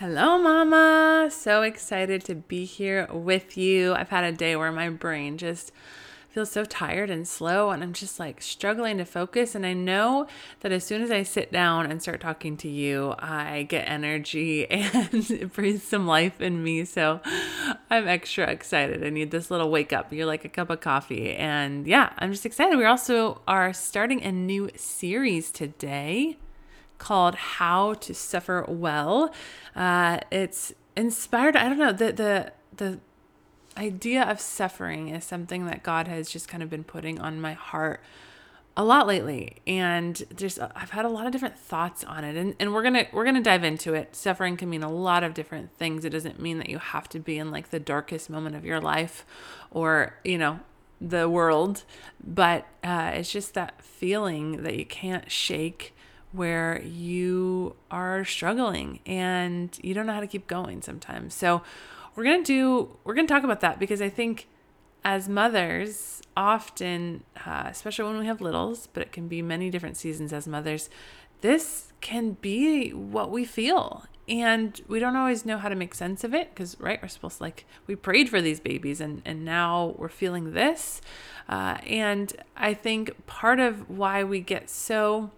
Hello, 0.00 0.38
Mama. 0.38 1.28
So 1.30 1.60
excited 1.60 2.24
to 2.24 2.34
be 2.34 2.64
here 2.64 3.06
with 3.12 3.58
you. 3.58 3.92
I've 3.92 4.08
had 4.08 4.24
a 4.24 4.32
day 4.32 4.56
where 4.56 4.72
my 4.72 4.88
brain 4.88 5.36
just 5.36 5.72
feels 6.30 6.50
so 6.50 6.64
tired 6.64 7.10
and 7.10 7.28
slow, 7.28 7.68
and 7.68 7.82
I'm 7.82 7.92
just 7.92 8.18
like 8.18 8.40
struggling 8.40 8.96
to 8.96 9.04
focus. 9.04 9.54
And 9.54 9.66
I 9.66 9.74
know 9.74 10.26
that 10.60 10.72
as 10.72 10.84
soon 10.84 11.02
as 11.02 11.10
I 11.10 11.22
sit 11.22 11.52
down 11.52 11.90
and 11.90 12.00
start 12.00 12.22
talking 12.22 12.56
to 12.56 12.68
you, 12.70 13.14
I 13.18 13.64
get 13.64 13.90
energy 13.90 14.66
and 14.70 15.30
it 15.30 15.52
breathes 15.52 15.82
some 15.82 16.06
life 16.06 16.40
in 16.40 16.62
me. 16.62 16.86
So 16.86 17.20
I'm 17.90 18.08
extra 18.08 18.46
excited. 18.46 19.04
I 19.04 19.10
need 19.10 19.30
this 19.30 19.50
little 19.50 19.70
wake 19.70 19.92
up. 19.92 20.14
You're 20.14 20.24
like 20.24 20.46
a 20.46 20.48
cup 20.48 20.70
of 20.70 20.80
coffee. 20.80 21.34
And 21.34 21.86
yeah, 21.86 22.14
I'm 22.16 22.32
just 22.32 22.46
excited. 22.46 22.78
We 22.78 22.86
also 22.86 23.42
are 23.46 23.74
starting 23.74 24.22
a 24.22 24.32
new 24.32 24.70
series 24.76 25.50
today 25.50 26.38
called 27.00 27.34
How 27.34 27.94
to 27.94 28.14
Suffer 28.14 28.64
Well. 28.68 29.34
Uh, 29.74 30.20
it's 30.30 30.72
inspired, 30.96 31.56
I 31.56 31.68
don't 31.68 31.78
know, 31.78 31.92
the, 31.92 32.12
the, 32.12 32.52
the 32.76 33.00
idea 33.76 34.22
of 34.22 34.40
suffering 34.40 35.08
is 35.08 35.24
something 35.24 35.66
that 35.66 35.82
God 35.82 36.06
has 36.06 36.30
just 36.30 36.46
kind 36.46 36.62
of 36.62 36.70
been 36.70 36.84
putting 36.84 37.18
on 37.18 37.40
my 37.40 37.54
heart 37.54 38.00
a 38.76 38.84
lot 38.84 39.06
lately 39.06 39.56
and 39.66 40.22
just 40.36 40.58
I've 40.60 40.90
had 40.90 41.04
a 41.04 41.08
lot 41.08 41.26
of 41.26 41.32
different 41.32 41.58
thoughts 41.58 42.04
on 42.04 42.22
it 42.22 42.36
and, 42.36 42.54
and 42.60 42.72
we're 42.72 42.84
gonna 42.84 43.06
we're 43.12 43.24
gonna 43.24 43.42
dive 43.42 43.64
into 43.64 43.94
it. 43.94 44.14
Suffering 44.14 44.56
can 44.56 44.70
mean 44.70 44.82
a 44.82 44.90
lot 44.90 45.24
of 45.24 45.34
different 45.34 45.76
things. 45.76 46.04
It 46.04 46.10
doesn't 46.10 46.40
mean 46.40 46.58
that 46.58 46.68
you 46.68 46.78
have 46.78 47.08
to 47.10 47.18
be 47.18 47.36
in 47.36 47.50
like 47.50 47.70
the 47.70 47.80
darkest 47.80 48.30
moment 48.30 48.54
of 48.54 48.64
your 48.64 48.80
life 48.80 49.26
or, 49.70 50.14
you 50.24 50.38
know, 50.38 50.60
the 51.00 51.28
world, 51.28 51.84
but 52.22 52.66
uh, 52.84 53.12
it's 53.14 53.32
just 53.32 53.54
that 53.54 53.82
feeling 53.82 54.62
that 54.62 54.76
you 54.76 54.84
can't 54.84 55.30
shake 55.30 55.94
where 56.32 56.80
you 56.82 57.76
are 57.90 58.24
struggling 58.24 59.00
and 59.04 59.78
you 59.82 59.94
don't 59.94 60.06
know 60.06 60.12
how 60.14 60.20
to 60.20 60.26
keep 60.26 60.46
going 60.46 60.82
sometimes. 60.82 61.34
So, 61.34 61.62
we're 62.14 62.24
going 62.24 62.42
to 62.42 62.52
do, 62.52 62.96
we're 63.04 63.14
going 63.14 63.26
to 63.26 63.32
talk 63.32 63.44
about 63.44 63.60
that 63.60 63.78
because 63.78 64.02
I 64.02 64.08
think 64.08 64.48
as 65.04 65.28
mothers, 65.28 66.20
often, 66.36 67.24
uh, 67.46 67.64
especially 67.66 68.04
when 68.04 68.18
we 68.18 68.26
have 68.26 68.40
littles, 68.40 68.88
but 68.92 69.02
it 69.02 69.12
can 69.12 69.28
be 69.28 69.42
many 69.42 69.70
different 69.70 69.96
seasons 69.96 70.32
as 70.32 70.46
mothers, 70.46 70.90
this 71.40 71.92
can 72.00 72.32
be 72.32 72.90
what 72.90 73.30
we 73.30 73.44
feel. 73.44 74.04
And 74.28 74.80
we 74.86 75.00
don't 75.00 75.16
always 75.16 75.44
know 75.44 75.58
how 75.58 75.68
to 75.68 75.74
make 75.74 75.94
sense 75.94 76.22
of 76.22 76.34
it 76.34 76.54
because, 76.54 76.78
right, 76.78 77.00
we're 77.02 77.08
supposed 77.08 77.38
to 77.38 77.44
like, 77.44 77.66
we 77.86 77.96
prayed 77.96 78.28
for 78.28 78.40
these 78.40 78.60
babies 78.60 79.00
and, 79.00 79.22
and 79.24 79.44
now 79.44 79.94
we're 79.98 80.08
feeling 80.08 80.52
this. 80.52 81.00
Uh, 81.48 81.78
and 81.86 82.32
I 82.56 82.74
think 82.74 83.26
part 83.26 83.58
of 83.58 83.88
why 83.90 84.22
we 84.22 84.40
get 84.40 84.70
so 84.70 85.30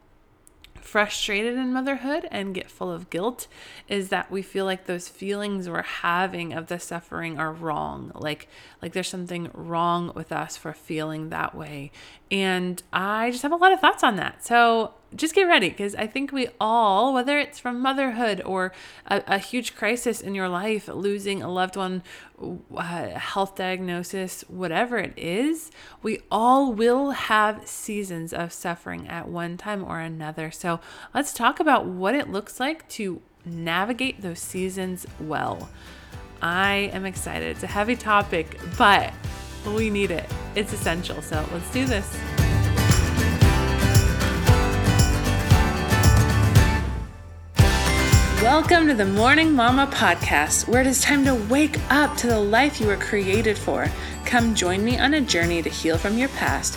frustrated 0.85 1.55
in 1.55 1.73
motherhood 1.73 2.27
and 2.31 2.55
get 2.55 2.71
full 2.71 2.91
of 2.91 3.11
guilt 3.11 3.47
is 3.89 4.09
that 4.09 4.31
we 4.31 4.43
feel 4.43 4.65
like 4.65 4.87
those 4.87 5.09
feelings 5.09 5.69
we're 5.69 5.83
having 5.83 6.53
of 6.53 6.67
the 6.67 6.79
suffering 6.79 7.39
are 7.39 7.53
wrong 7.53 8.11
like 8.15 8.49
like 8.81 8.93
there's 8.93 9.09
something 9.09 9.51
wrong 9.55 10.13
with 10.15 10.33
us 10.33 10.57
for 10.57 10.73
feeling 10.73 11.29
that 11.31 11.55
way. 11.55 11.91
And 12.31 12.83
i 12.93 13.31
just 13.31 13.43
have 13.43 13.53
a 13.53 13.57
lot 13.57 13.73
of 13.73 13.81
thoughts 13.81 14.03
on 14.03 14.17
that. 14.17 14.45
So 14.45 14.95
just 15.15 15.35
get 15.35 15.45
ready 15.45 15.69
because 15.69 15.95
I 15.95 16.07
think 16.07 16.33
we 16.33 16.49
all, 16.61 17.13
whether 17.13 17.39
it's 17.39 17.59
from 17.59 17.81
motherhood 17.81 18.43
or 18.45 18.73
a, 19.07 19.23
a 19.27 19.39
huge 19.39 19.75
crisis 19.75 20.21
in 20.21 20.35
your 20.35 20.49
life, 20.49 20.89
losing 20.89 21.43
a 21.43 21.51
loved 21.51 21.77
one, 21.77 22.03
uh, 22.75 23.09
health 23.11 23.57
diagnosis, 23.57 24.43
whatever 24.49 24.99
it 24.99 25.13
is, 25.17 25.71
we 26.03 26.21
all 26.31 26.73
will 26.73 27.13
have 27.13 27.67
seasons 27.67 28.33
of 28.33 28.53
suffering 28.53 29.09
at 29.09 29.29
one 29.29 29.57
time 29.57 29.85
or 29.85 30.01
another. 30.01 30.51
So 30.51 30.81
let's 31.15 31.33
talk 31.33 31.61
about 31.61 31.87
what 31.87 32.15
it 32.15 32.31
looks 32.31 32.59
like 32.59 32.89
to 32.91 33.21
navigate 33.45 34.23
those 34.23 34.39
seasons 34.39 35.07
well. 35.21 35.69
I 36.41 36.91
am 36.93 37.05
excited. 37.05 37.49
It's 37.49 37.63
a 37.63 37.69
heavy 37.69 37.97
topic, 37.97 38.59
but 38.77 39.13
we 39.67 39.91
need 39.91 40.11
it. 40.11 40.29
It's 40.57 40.73
essential. 40.73 41.23
So 41.23 41.47
let's 41.53 41.71
do 41.73 41.87
this. 41.87 42.42
Welcome 48.43 48.89
to 48.89 48.95
the 48.95 49.07
Morning 49.07 49.55
Mama 49.55 49.87
podcast, 49.87 50.67
where 50.67 50.81
it 50.81 50.87
is 50.89 51.01
time 51.01 51.25
to 51.27 51.35
wake 51.49 51.79
up 51.93 52.17
to 52.17 52.27
the 52.27 52.41
life 52.41 52.81
you 52.81 52.89
were 52.89 52.97
created 52.97 53.57
for. 53.57 53.87
Come 54.25 54.57
join 54.57 54.85
me 54.85 54.99
on 54.99 55.15
a 55.15 55.21
journey 55.21 55.63
to 55.63 55.71
heal 55.71 55.97
from 55.97 56.19
your 56.19 56.29
past, 56.31 56.77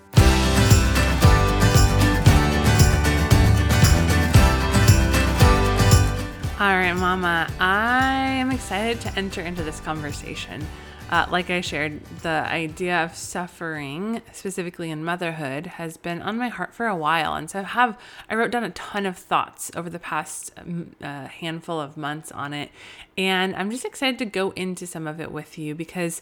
All 6.61 6.77
right, 6.77 6.93
Mama, 6.93 7.51
I 7.59 8.33
am 8.33 8.51
excited 8.51 9.01
to 9.01 9.17
enter 9.17 9.41
into 9.41 9.63
this 9.63 9.79
conversation. 9.79 10.63
Uh, 11.09 11.25
like 11.31 11.49
I 11.49 11.61
shared, 11.61 12.05
the 12.21 12.45
idea 12.47 13.03
of 13.03 13.15
suffering, 13.15 14.21
specifically 14.31 14.91
in 14.91 15.03
motherhood, 15.03 15.65
has 15.65 15.97
been 15.97 16.21
on 16.21 16.37
my 16.37 16.49
heart 16.49 16.75
for 16.75 16.85
a 16.85 16.95
while. 16.95 17.33
And 17.33 17.49
so 17.49 17.61
I 17.61 17.63
have, 17.63 17.97
I 18.29 18.35
wrote 18.35 18.51
down 18.51 18.63
a 18.63 18.69
ton 18.69 19.07
of 19.07 19.17
thoughts 19.17 19.71
over 19.75 19.89
the 19.89 19.97
past 19.97 20.51
um, 20.55 20.95
uh, 21.01 21.25
handful 21.25 21.81
of 21.81 21.97
months 21.97 22.31
on 22.31 22.53
it. 22.53 22.69
And 23.17 23.55
I'm 23.55 23.71
just 23.71 23.83
excited 23.83 24.19
to 24.19 24.25
go 24.25 24.51
into 24.51 24.85
some 24.85 25.07
of 25.07 25.19
it 25.19 25.31
with 25.31 25.57
you 25.57 25.73
because 25.73 26.21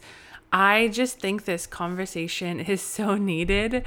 I 0.50 0.88
just 0.88 1.20
think 1.20 1.44
this 1.44 1.66
conversation 1.66 2.60
is 2.60 2.80
so 2.80 3.16
needed. 3.16 3.84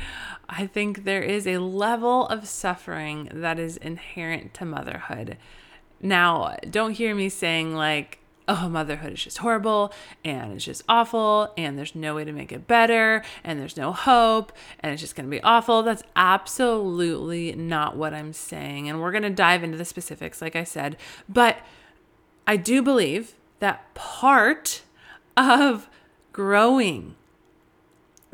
I 0.47 0.67
think 0.67 1.03
there 1.03 1.23
is 1.23 1.47
a 1.47 1.57
level 1.57 2.27
of 2.27 2.47
suffering 2.47 3.29
that 3.33 3.57
is 3.57 3.75
inherent 3.77 4.53
to 4.53 4.65
motherhood. 4.65 5.37
Now, 6.03 6.57
don't 6.69 6.91
hear 6.91 7.15
me 7.15 7.29
saying, 7.29 7.73
like, 7.73 8.19
oh, 8.47 8.67
motherhood 8.67 9.13
is 9.13 9.23
just 9.23 9.37
horrible 9.37 9.93
and 10.25 10.53
it's 10.53 10.65
just 10.65 10.83
awful 10.89 11.53
and 11.57 11.77
there's 11.77 11.95
no 11.95 12.15
way 12.15 12.25
to 12.25 12.31
make 12.31 12.51
it 12.51 12.67
better 12.67 13.23
and 13.43 13.59
there's 13.59 13.77
no 13.77 13.93
hope 13.93 14.51
and 14.81 14.91
it's 14.91 15.01
just 15.01 15.15
going 15.15 15.25
to 15.25 15.31
be 15.31 15.41
awful. 15.43 15.81
That's 15.81 16.03
absolutely 16.15 17.53
not 17.53 17.95
what 17.95 18.13
I'm 18.13 18.33
saying. 18.33 18.89
And 18.89 19.01
we're 19.01 19.11
going 19.11 19.23
to 19.23 19.29
dive 19.29 19.63
into 19.63 19.77
the 19.77 19.85
specifics, 19.85 20.41
like 20.41 20.55
I 20.55 20.65
said. 20.65 20.97
But 21.29 21.59
I 22.45 22.57
do 22.57 22.81
believe 22.81 23.35
that 23.59 23.93
part 23.93 24.81
of 25.37 25.87
growing 26.33 27.15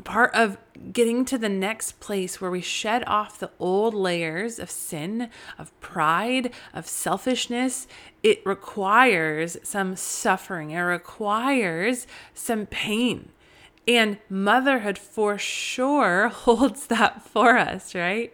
part 0.02 0.34
of 0.34 0.56
getting 0.92 1.24
to 1.26 1.38
the 1.38 1.48
next 1.48 2.00
place 2.00 2.40
where 2.40 2.50
we 2.50 2.60
shed 2.60 3.04
off 3.06 3.38
the 3.38 3.50
old 3.58 3.94
layers 3.94 4.58
of 4.58 4.70
sin, 4.70 5.28
of 5.58 5.78
pride, 5.80 6.52
of 6.72 6.86
selfishness, 6.86 7.86
it 8.22 8.44
requires 8.44 9.56
some 9.62 9.96
suffering. 9.96 10.70
It 10.70 10.80
requires 10.80 12.06
some 12.34 12.66
pain. 12.66 13.30
And 13.86 14.18
motherhood 14.28 14.98
for 14.98 15.38
sure 15.38 16.28
holds 16.32 16.86
that 16.86 17.22
for 17.22 17.56
us, 17.58 17.94
right? 17.94 18.32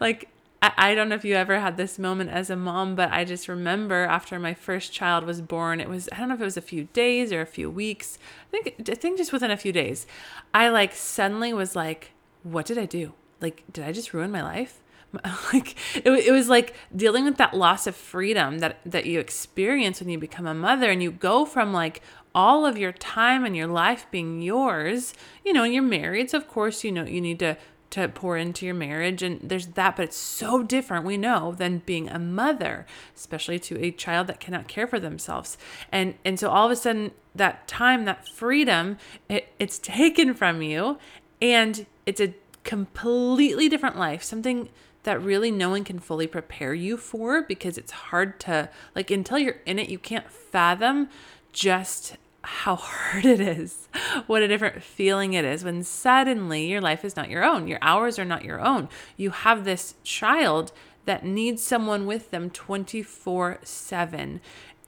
Like 0.00 0.28
I, 0.62 0.94
don't 0.94 1.08
know 1.08 1.14
if 1.14 1.24
you 1.24 1.34
ever 1.34 1.60
had 1.60 1.76
this 1.76 1.98
moment 1.98 2.30
as 2.30 2.50
a 2.50 2.56
mom, 2.56 2.94
but 2.94 3.12
I 3.12 3.24
just 3.24 3.46
remember 3.46 4.04
after 4.04 4.38
my 4.38 4.54
first 4.54 4.92
child 4.92 5.24
was 5.24 5.40
born, 5.40 5.80
it 5.80 5.88
was 5.88 6.08
I 6.12 6.18
don't 6.18 6.28
know 6.28 6.34
if 6.34 6.40
it 6.40 6.44
was 6.44 6.56
a 6.56 6.62
few 6.62 6.84
days 6.92 7.32
or 7.32 7.40
a 7.40 7.46
few 7.46 7.70
weeks. 7.70 8.18
I 8.48 8.62
think 8.62 8.88
I 8.88 8.94
think 8.94 9.18
just 9.18 9.32
within 9.32 9.50
a 9.50 9.56
few 9.56 9.72
days, 9.72 10.06
I 10.54 10.68
like 10.68 10.94
suddenly 10.94 11.52
was 11.52 11.76
like, 11.76 12.12
what 12.42 12.66
did 12.66 12.78
I 12.78 12.86
do? 12.86 13.12
Like, 13.40 13.64
did 13.72 13.84
I 13.84 13.92
just 13.92 14.14
ruin 14.14 14.30
my 14.30 14.42
life? 14.42 14.80
like 15.52 15.76
it, 15.94 16.10
it 16.10 16.32
was 16.32 16.48
like 16.48 16.74
dealing 16.94 17.24
with 17.24 17.36
that 17.36 17.54
loss 17.54 17.86
of 17.86 17.96
freedom 17.96 18.58
that 18.58 18.78
that 18.84 19.06
you 19.06 19.20
experience 19.20 20.00
when 20.00 20.08
you 20.08 20.18
become 20.18 20.46
a 20.46 20.54
mother 20.54 20.90
and 20.90 21.02
you 21.02 21.10
go 21.10 21.44
from 21.44 21.72
like 21.72 22.02
all 22.34 22.66
of 22.66 22.76
your 22.76 22.92
time 22.92 23.44
and 23.44 23.56
your 23.56 23.66
life 23.66 24.06
being 24.10 24.42
yours 24.42 25.14
you 25.44 25.52
know 25.52 25.64
and 25.64 25.72
you're 25.72 25.82
married 25.82 26.28
so 26.28 26.36
of 26.36 26.48
course 26.48 26.84
you 26.84 26.92
know 26.92 27.04
you 27.04 27.20
need 27.20 27.38
to 27.38 27.56
to 27.90 28.08
pour 28.08 28.36
into 28.36 28.66
your 28.66 28.74
marriage 28.74 29.22
and 29.22 29.40
there's 29.42 29.68
that 29.68 29.96
but 29.96 30.04
it's 30.04 30.16
so 30.16 30.62
different 30.62 31.04
we 31.04 31.16
know 31.16 31.52
than 31.52 31.78
being 31.86 32.08
a 32.08 32.18
mother 32.18 32.86
especially 33.14 33.58
to 33.58 33.78
a 33.82 33.90
child 33.90 34.26
that 34.26 34.40
cannot 34.40 34.68
care 34.68 34.86
for 34.86 35.00
themselves. 35.00 35.56
And 35.92 36.14
and 36.24 36.38
so 36.38 36.50
all 36.50 36.66
of 36.66 36.72
a 36.72 36.76
sudden 36.76 37.12
that 37.34 37.68
time 37.68 38.04
that 38.04 38.28
freedom 38.28 38.98
it, 39.28 39.48
it's 39.58 39.78
taken 39.78 40.34
from 40.34 40.62
you 40.62 40.98
and 41.40 41.86
it's 42.04 42.20
a 42.20 42.34
completely 42.64 43.68
different 43.68 43.96
life 43.96 44.22
something 44.22 44.68
that 45.04 45.22
really 45.22 45.52
no 45.52 45.70
one 45.70 45.84
can 45.84 46.00
fully 46.00 46.26
prepare 46.26 46.74
you 46.74 46.96
for 46.96 47.42
because 47.42 47.78
it's 47.78 47.92
hard 47.92 48.40
to 48.40 48.68
like 48.94 49.10
until 49.10 49.38
you're 49.38 49.60
in 49.64 49.78
it 49.78 49.88
you 49.88 49.98
can't 49.98 50.28
fathom 50.30 51.08
just 51.52 52.16
how 52.46 52.76
hard 52.76 53.24
it 53.26 53.40
is, 53.40 53.88
what 54.26 54.42
a 54.42 54.48
different 54.48 54.82
feeling 54.82 55.34
it 55.34 55.44
is 55.44 55.64
when 55.64 55.82
suddenly 55.82 56.66
your 56.66 56.80
life 56.80 57.04
is 57.04 57.16
not 57.16 57.28
your 57.28 57.44
own. 57.44 57.68
Your 57.68 57.78
hours 57.82 58.18
are 58.18 58.24
not 58.24 58.44
your 58.44 58.60
own. 58.60 58.88
You 59.16 59.30
have 59.30 59.64
this 59.64 59.94
child 60.04 60.72
that 61.04 61.24
needs 61.24 61.62
someone 61.62 62.06
with 62.06 62.30
them 62.30 62.50
24 62.50 63.58
7. 63.62 64.40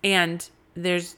And 0.05 0.51
there's 0.75 1.17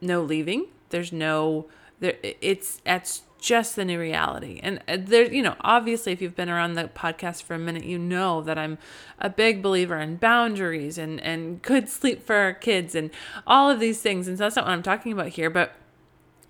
no 0.00 0.22
leaving, 0.22 0.66
there's 0.90 1.12
no, 1.12 1.66
there, 2.00 2.16
it's, 2.22 2.80
that's 2.84 3.22
just 3.44 3.76
the 3.76 3.84
new 3.84 4.00
reality. 4.00 4.58
And 4.62 4.80
uh, 4.88 4.96
there, 4.98 5.30
you 5.30 5.42
know, 5.42 5.54
obviously, 5.60 6.12
if 6.12 6.22
you've 6.22 6.34
been 6.34 6.48
around 6.48 6.74
the 6.74 6.84
podcast 6.84 7.42
for 7.42 7.54
a 7.54 7.58
minute, 7.58 7.84
you 7.84 7.98
know 7.98 8.40
that 8.40 8.56
I'm 8.56 8.78
a 9.18 9.28
big 9.28 9.62
believer 9.62 9.98
in 9.98 10.16
boundaries 10.16 10.96
and 10.96 11.20
and 11.20 11.60
good 11.60 11.88
sleep 11.88 12.24
for 12.24 12.36
our 12.36 12.54
kids 12.54 12.94
and 12.94 13.10
all 13.46 13.70
of 13.70 13.80
these 13.80 14.00
things. 14.00 14.26
And 14.26 14.38
so 14.38 14.44
that's 14.44 14.56
not 14.56 14.64
what 14.64 14.72
I'm 14.72 14.82
talking 14.82 15.12
about 15.12 15.28
here. 15.28 15.50
But 15.50 15.74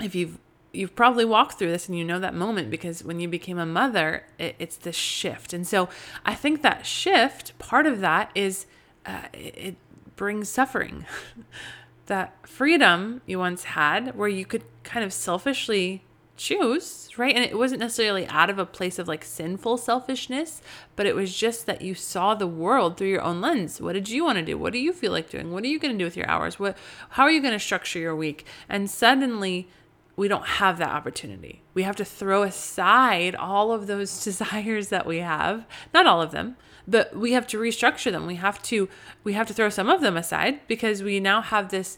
if 0.01 0.15
you've 0.15 0.39
you've 0.73 0.95
probably 0.95 1.25
walked 1.25 1.59
through 1.59 1.71
this 1.71 1.89
and 1.89 1.99
you 1.99 2.05
know 2.05 2.21
that 2.21 2.35
moment 2.35 2.71
because 2.71 3.03
when 3.03 3.19
you 3.19 3.29
became 3.29 3.59
a 3.59 3.67
mother, 3.67 4.25
it, 4.39 4.55
it's 4.61 4.77
this 4.77 4.97
shift. 4.97 5.53
And 5.53 5.67
so 5.67 5.89
I 6.25 6.35
think 6.35 6.63
that 6.63 6.87
shift, 6.87 7.59
part 7.59 7.87
of 7.87 8.01
that 8.01 8.31
is 8.37 8.67
uh, 9.05 9.23
it, 9.33 9.55
it 9.57 9.77
brings 10.17 10.49
suffering. 10.49 11.07
that 12.07 12.47
freedom 12.47 13.23
you 13.27 13.39
once 13.39 13.65
had, 13.65 14.17
where 14.17 14.29
you 14.29 14.45
could 14.45 14.65
kind 14.83 15.05
of 15.05 15.13
selfishly 15.13 16.05
choose, 16.37 17.11
right? 17.17 17.35
And 17.35 17.45
it 17.45 17.57
wasn't 17.57 17.81
necessarily 17.81 18.27
out 18.27 18.51
of 18.51 18.59
a 18.59 18.67
place 18.67 18.99
of 18.99 19.09
like 19.09 19.25
sinful 19.25 19.79
selfishness, 19.79 20.63
but 20.97 21.07
it 21.07 21.15
was 21.15 21.37
just 21.37 21.67
that 21.67 21.83
you 21.83 21.95
saw 21.95 22.35
the 22.35 22.47
world 22.47 22.97
through 22.97 23.09
your 23.09 23.23
own 23.23 23.41
lens. 23.41 23.81
What 23.81 23.93
did 23.93 24.09
you 24.09 24.25
want 24.25 24.39
to 24.39 24.45
do? 24.45 24.59
What 24.59 24.73
do 24.73 24.79
you 24.79 24.93
feel 24.93 25.13
like 25.13 25.31
doing? 25.31 25.53
What 25.53 25.65
are 25.65 25.69
you 25.69 25.79
going 25.79 25.93
to 25.93 25.99
do 25.99 26.05
with 26.05 26.17
your 26.17 26.29
hours? 26.29 26.59
What 26.59 26.77
how 27.11 27.25
are 27.25 27.31
you 27.31 27.41
going 27.41 27.53
to 27.53 27.61
structure 27.61 27.99
your 27.99 28.17
week? 28.17 28.47
And 28.69 28.91
suddenly 28.91 29.69
we 30.17 30.29
don't 30.29 30.47
have 30.47 30.79
that 30.79 30.91
opportunity. 30.91 31.63
We 31.73 31.83
have 31.83 31.97
to 31.97 32.05
throw 32.05 32.43
aside 32.43 33.35
all 33.35 33.73
of 33.73 33.87
those 33.87 34.25
desires 34.25 34.89
that 34.89 35.07
we 35.07 35.19
have, 35.19 35.67
not 35.93 36.07
all 36.07 36.21
of 36.21 36.31
them, 36.31 36.57
but 36.87 37.17
we 37.17 37.33
have 37.33 37.47
to 37.49 37.59
restructure 37.59 38.11
them. 38.13 38.27
We 38.27 38.37
have 38.37 38.63
to 38.65 38.89
we 39.23 39.33
have 39.35 39.47
to 39.49 39.55
throw 39.55 39.69
some 39.69 39.89
of 39.89 40.01
them 40.01 40.17
aside 40.17 40.61
because 40.69 41.03
we 41.03 41.21
now 41.21 41.41
have 41.41 41.71
this 41.71 41.97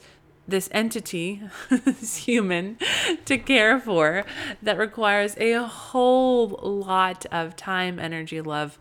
this 0.48 0.68
entity, 0.72 1.42
this 1.70 2.16
human, 2.16 2.78
to 3.24 3.36
care 3.36 3.80
for 3.80 4.24
that 4.62 4.78
requires 4.78 5.36
a 5.38 5.54
whole 5.66 6.48
lot 6.62 7.26
of 7.32 7.56
time, 7.56 7.98
energy, 7.98 8.40
love, 8.40 8.78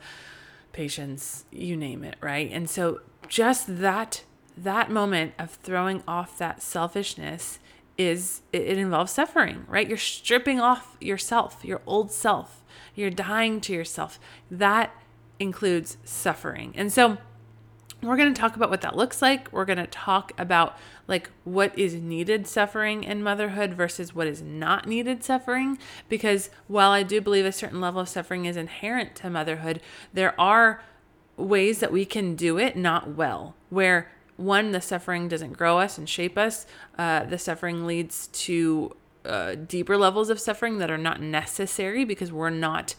patience, 0.73 1.45
you 1.51 1.75
name 1.75 2.03
it, 2.03 2.15
right? 2.21 2.51
And 2.51 2.69
so 2.69 3.01
just 3.27 3.79
that 3.79 4.23
that 4.57 4.89
moment 4.89 5.33
of 5.37 5.51
throwing 5.51 6.01
off 6.07 6.37
that 6.37 6.61
selfishness 6.61 7.59
is 7.97 8.41
it, 8.51 8.77
involves 8.77 9.11
suffering, 9.11 9.65
right? 9.67 9.87
You're 9.87 9.97
stripping 9.97 10.59
off 10.59 10.97
yourself, 10.99 11.63
your 11.63 11.81
old 11.85 12.11
self. 12.11 12.63
You're 12.93 13.09
dying 13.09 13.61
to 13.61 13.73
yourself. 13.73 14.19
That 14.51 14.93
includes 15.39 15.97
suffering. 16.03 16.73
And 16.75 16.91
so 16.91 17.17
we're 18.01 18.17
going 18.17 18.33
to 18.33 18.39
talk 18.39 18.55
about 18.55 18.69
what 18.69 18.81
that 18.81 18.95
looks 18.95 19.21
like. 19.21 19.51
We're 19.51 19.65
going 19.65 19.77
to 19.77 19.87
talk 19.87 20.31
about 20.37 20.77
like 21.07 21.29
what 21.43 21.77
is 21.77 21.95
needed 21.95 22.47
suffering 22.47 23.03
in 23.03 23.23
motherhood 23.23 23.73
versus 23.73 24.13
what 24.13 24.27
is 24.27 24.41
not 24.41 24.87
needed 24.87 25.23
suffering 25.23 25.77
because 26.09 26.49
while 26.67 26.91
I 26.91 27.03
do 27.03 27.21
believe 27.21 27.45
a 27.45 27.51
certain 27.51 27.81
level 27.81 28.01
of 28.01 28.09
suffering 28.09 28.45
is 28.45 28.57
inherent 28.57 29.15
to 29.17 29.29
motherhood, 29.29 29.81
there 30.13 30.39
are 30.39 30.83
ways 31.37 31.79
that 31.79 31.91
we 31.91 32.05
can 32.05 32.35
do 32.35 32.57
it 32.57 32.77
not 32.77 33.09
well 33.15 33.55
where 33.69 34.11
one 34.37 34.71
the 34.71 34.81
suffering 34.81 35.27
doesn't 35.27 35.53
grow 35.53 35.79
us 35.79 35.97
and 35.97 36.09
shape 36.09 36.37
us. 36.37 36.65
Uh, 36.97 37.23
the 37.23 37.37
suffering 37.37 37.85
leads 37.85 38.27
to 38.27 38.95
uh, 39.25 39.55
deeper 39.55 39.97
levels 39.97 40.29
of 40.29 40.39
suffering 40.39 40.77
that 40.77 40.91
are 40.91 40.97
not 40.97 41.21
necessary 41.21 42.05
because 42.05 42.31
we're 42.31 42.49
not 42.49 42.95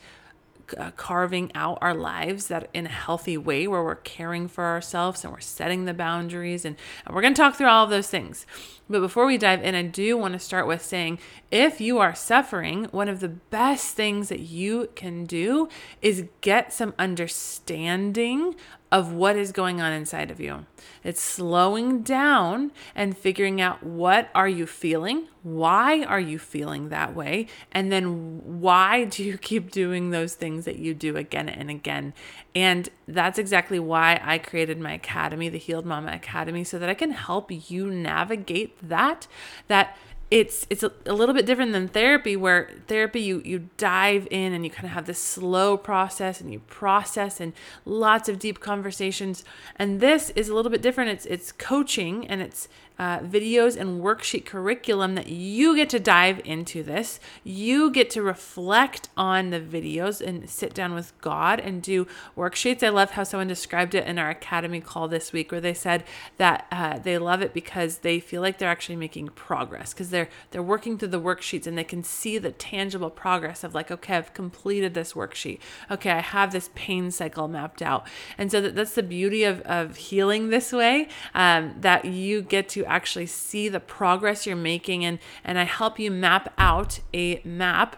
uh, 0.76 0.90
carving 0.96 1.50
out 1.54 1.78
our 1.80 1.94
lives 1.94 2.48
that 2.48 2.68
in 2.74 2.86
a 2.86 2.90
healthy 2.90 3.36
way 3.36 3.66
where 3.66 3.82
we're 3.82 3.94
caring 3.96 4.48
for 4.48 4.64
ourselves 4.64 5.24
and 5.24 5.32
we're 5.32 5.40
setting 5.40 5.84
the 5.84 5.94
boundaries 5.94 6.64
and, 6.64 6.76
and 7.04 7.14
we're 7.14 7.22
going 7.22 7.34
to 7.34 7.40
talk 7.40 7.56
through 7.56 7.68
all 7.68 7.84
of 7.84 7.90
those 7.90 8.08
things. 8.08 8.46
But 8.88 9.00
before 9.00 9.26
we 9.26 9.36
dive 9.36 9.64
in 9.64 9.74
i 9.74 9.82
do 9.82 10.16
want 10.16 10.34
to 10.34 10.38
start 10.38 10.66
with 10.66 10.82
saying 10.82 11.18
if 11.50 11.80
you 11.80 11.98
are 11.98 12.14
suffering 12.14 12.84
one 12.92 13.08
of 13.08 13.20
the 13.20 13.28
best 13.28 13.96
things 13.96 14.28
that 14.28 14.40
you 14.40 14.88
can 14.94 15.24
do 15.24 15.68
is 16.00 16.26
get 16.40 16.72
some 16.72 16.94
understanding 16.98 18.54
of 18.92 19.12
what 19.12 19.36
is 19.36 19.50
going 19.50 19.80
on 19.80 19.92
inside 19.92 20.30
of 20.30 20.40
you. 20.40 20.64
It's 21.02 21.20
slowing 21.20 22.02
down 22.02 22.70
and 22.94 23.16
figuring 23.16 23.60
out 23.60 23.82
what 23.82 24.28
are 24.34 24.48
you 24.48 24.66
feeling? 24.66 25.26
Why 25.42 26.02
are 26.04 26.20
you 26.20 26.38
feeling 26.38 26.88
that 26.88 27.14
way? 27.14 27.48
And 27.72 27.90
then 27.90 28.60
why 28.60 29.04
do 29.04 29.24
you 29.24 29.38
keep 29.38 29.70
doing 29.70 30.10
those 30.10 30.34
things 30.34 30.64
that 30.64 30.78
you 30.78 30.94
do 30.94 31.16
again 31.16 31.48
and 31.48 31.68
again? 31.68 32.14
And 32.54 32.88
that's 33.08 33.38
exactly 33.38 33.78
why 33.78 34.20
I 34.22 34.38
created 34.38 34.78
my 34.78 34.92
academy, 34.92 35.48
the 35.48 35.58
Healed 35.58 35.86
Mama 35.86 36.12
Academy, 36.12 36.64
so 36.64 36.78
that 36.78 36.88
I 36.88 36.94
can 36.94 37.10
help 37.10 37.50
you 37.50 37.90
navigate 37.90 38.88
that 38.88 39.26
that 39.68 39.96
it's 40.30 40.66
it's 40.70 40.82
a, 40.82 40.90
a, 41.04 41.12
little 41.12 41.34
bit 41.34 41.46
different 41.46 41.72
than 41.72 41.86
therapy 41.86 42.34
where 42.34 42.70
therapy 42.88 43.20
you 43.20 43.40
you 43.44 43.68
dive 43.76 44.26
in 44.30 44.52
and 44.52 44.64
you 44.64 44.70
kind 44.70 44.84
of 44.84 44.90
have 44.90 45.06
this 45.06 45.22
slow 45.22 45.76
process 45.76 46.40
and 46.40 46.52
you 46.52 46.58
process 46.60 47.40
and 47.40 47.52
lots 47.84 48.28
of 48.28 48.38
deep 48.38 48.58
conversations. 48.58 49.44
And 49.76 50.00
this 50.00 50.30
is 50.30 50.48
a 50.48 50.54
little 50.54 50.70
bit 50.70 50.82
different. 50.82 51.10
It's 51.10 51.26
it's 51.26 51.52
coaching 51.52 52.26
and 52.26 52.42
it's 52.42 52.66
uh, 52.98 53.18
videos 53.20 53.76
and 53.76 54.02
worksheet 54.02 54.44
curriculum 54.46 55.14
that 55.14 55.28
you 55.28 55.76
get 55.76 55.90
to 55.90 56.00
dive 56.00 56.40
into 56.44 56.82
this. 56.82 57.20
You 57.44 57.90
get 57.90 58.10
to 58.10 58.22
reflect 58.22 59.08
on 59.16 59.50
the 59.50 59.60
videos 59.60 60.20
and 60.20 60.48
sit 60.48 60.74
down 60.74 60.94
with 60.94 61.12
God 61.20 61.60
and 61.60 61.82
do 61.82 62.06
worksheets. 62.36 62.82
I 62.82 62.88
love 62.88 63.12
how 63.12 63.24
someone 63.24 63.48
described 63.48 63.94
it 63.94 64.06
in 64.06 64.18
our 64.18 64.30
academy 64.30 64.80
call 64.80 65.08
this 65.08 65.32
week, 65.32 65.52
where 65.52 65.60
they 65.60 65.74
said 65.74 66.04
that 66.38 66.66
uh, 66.72 66.98
they 66.98 67.18
love 67.18 67.42
it 67.42 67.52
because 67.52 67.98
they 67.98 68.18
feel 68.20 68.40
like 68.40 68.58
they're 68.58 68.68
actually 68.68 68.96
making 68.96 69.28
progress 69.28 69.92
because 69.92 70.10
they're 70.10 70.28
they're 70.50 70.62
working 70.62 70.96
through 70.96 71.08
the 71.08 71.20
worksheets 71.20 71.66
and 71.66 71.76
they 71.76 71.84
can 71.84 72.02
see 72.02 72.38
the 72.38 72.52
tangible 72.52 73.10
progress 73.10 73.62
of 73.62 73.74
like, 73.74 73.90
okay, 73.90 74.16
I've 74.16 74.32
completed 74.32 74.94
this 74.94 75.12
worksheet. 75.12 75.58
Okay, 75.90 76.10
I 76.10 76.20
have 76.20 76.52
this 76.52 76.70
pain 76.74 77.10
cycle 77.10 77.48
mapped 77.48 77.82
out, 77.82 78.06
and 78.38 78.50
so 78.50 78.60
that, 78.60 78.74
that's 78.74 78.94
the 78.94 79.02
beauty 79.02 79.44
of 79.44 79.60
of 79.62 79.96
healing 79.96 80.48
this 80.48 80.72
way. 80.72 81.08
Um, 81.34 81.74
that 81.80 82.06
you 82.06 82.42
get 82.42 82.68
to 82.70 82.85
actually 82.86 83.26
see 83.26 83.68
the 83.68 83.80
progress 83.80 84.46
you're 84.46 84.56
making 84.56 85.04
and 85.04 85.18
and 85.44 85.58
I 85.58 85.64
help 85.64 85.98
you 85.98 86.10
map 86.10 86.52
out 86.58 87.00
a 87.12 87.40
map 87.44 87.96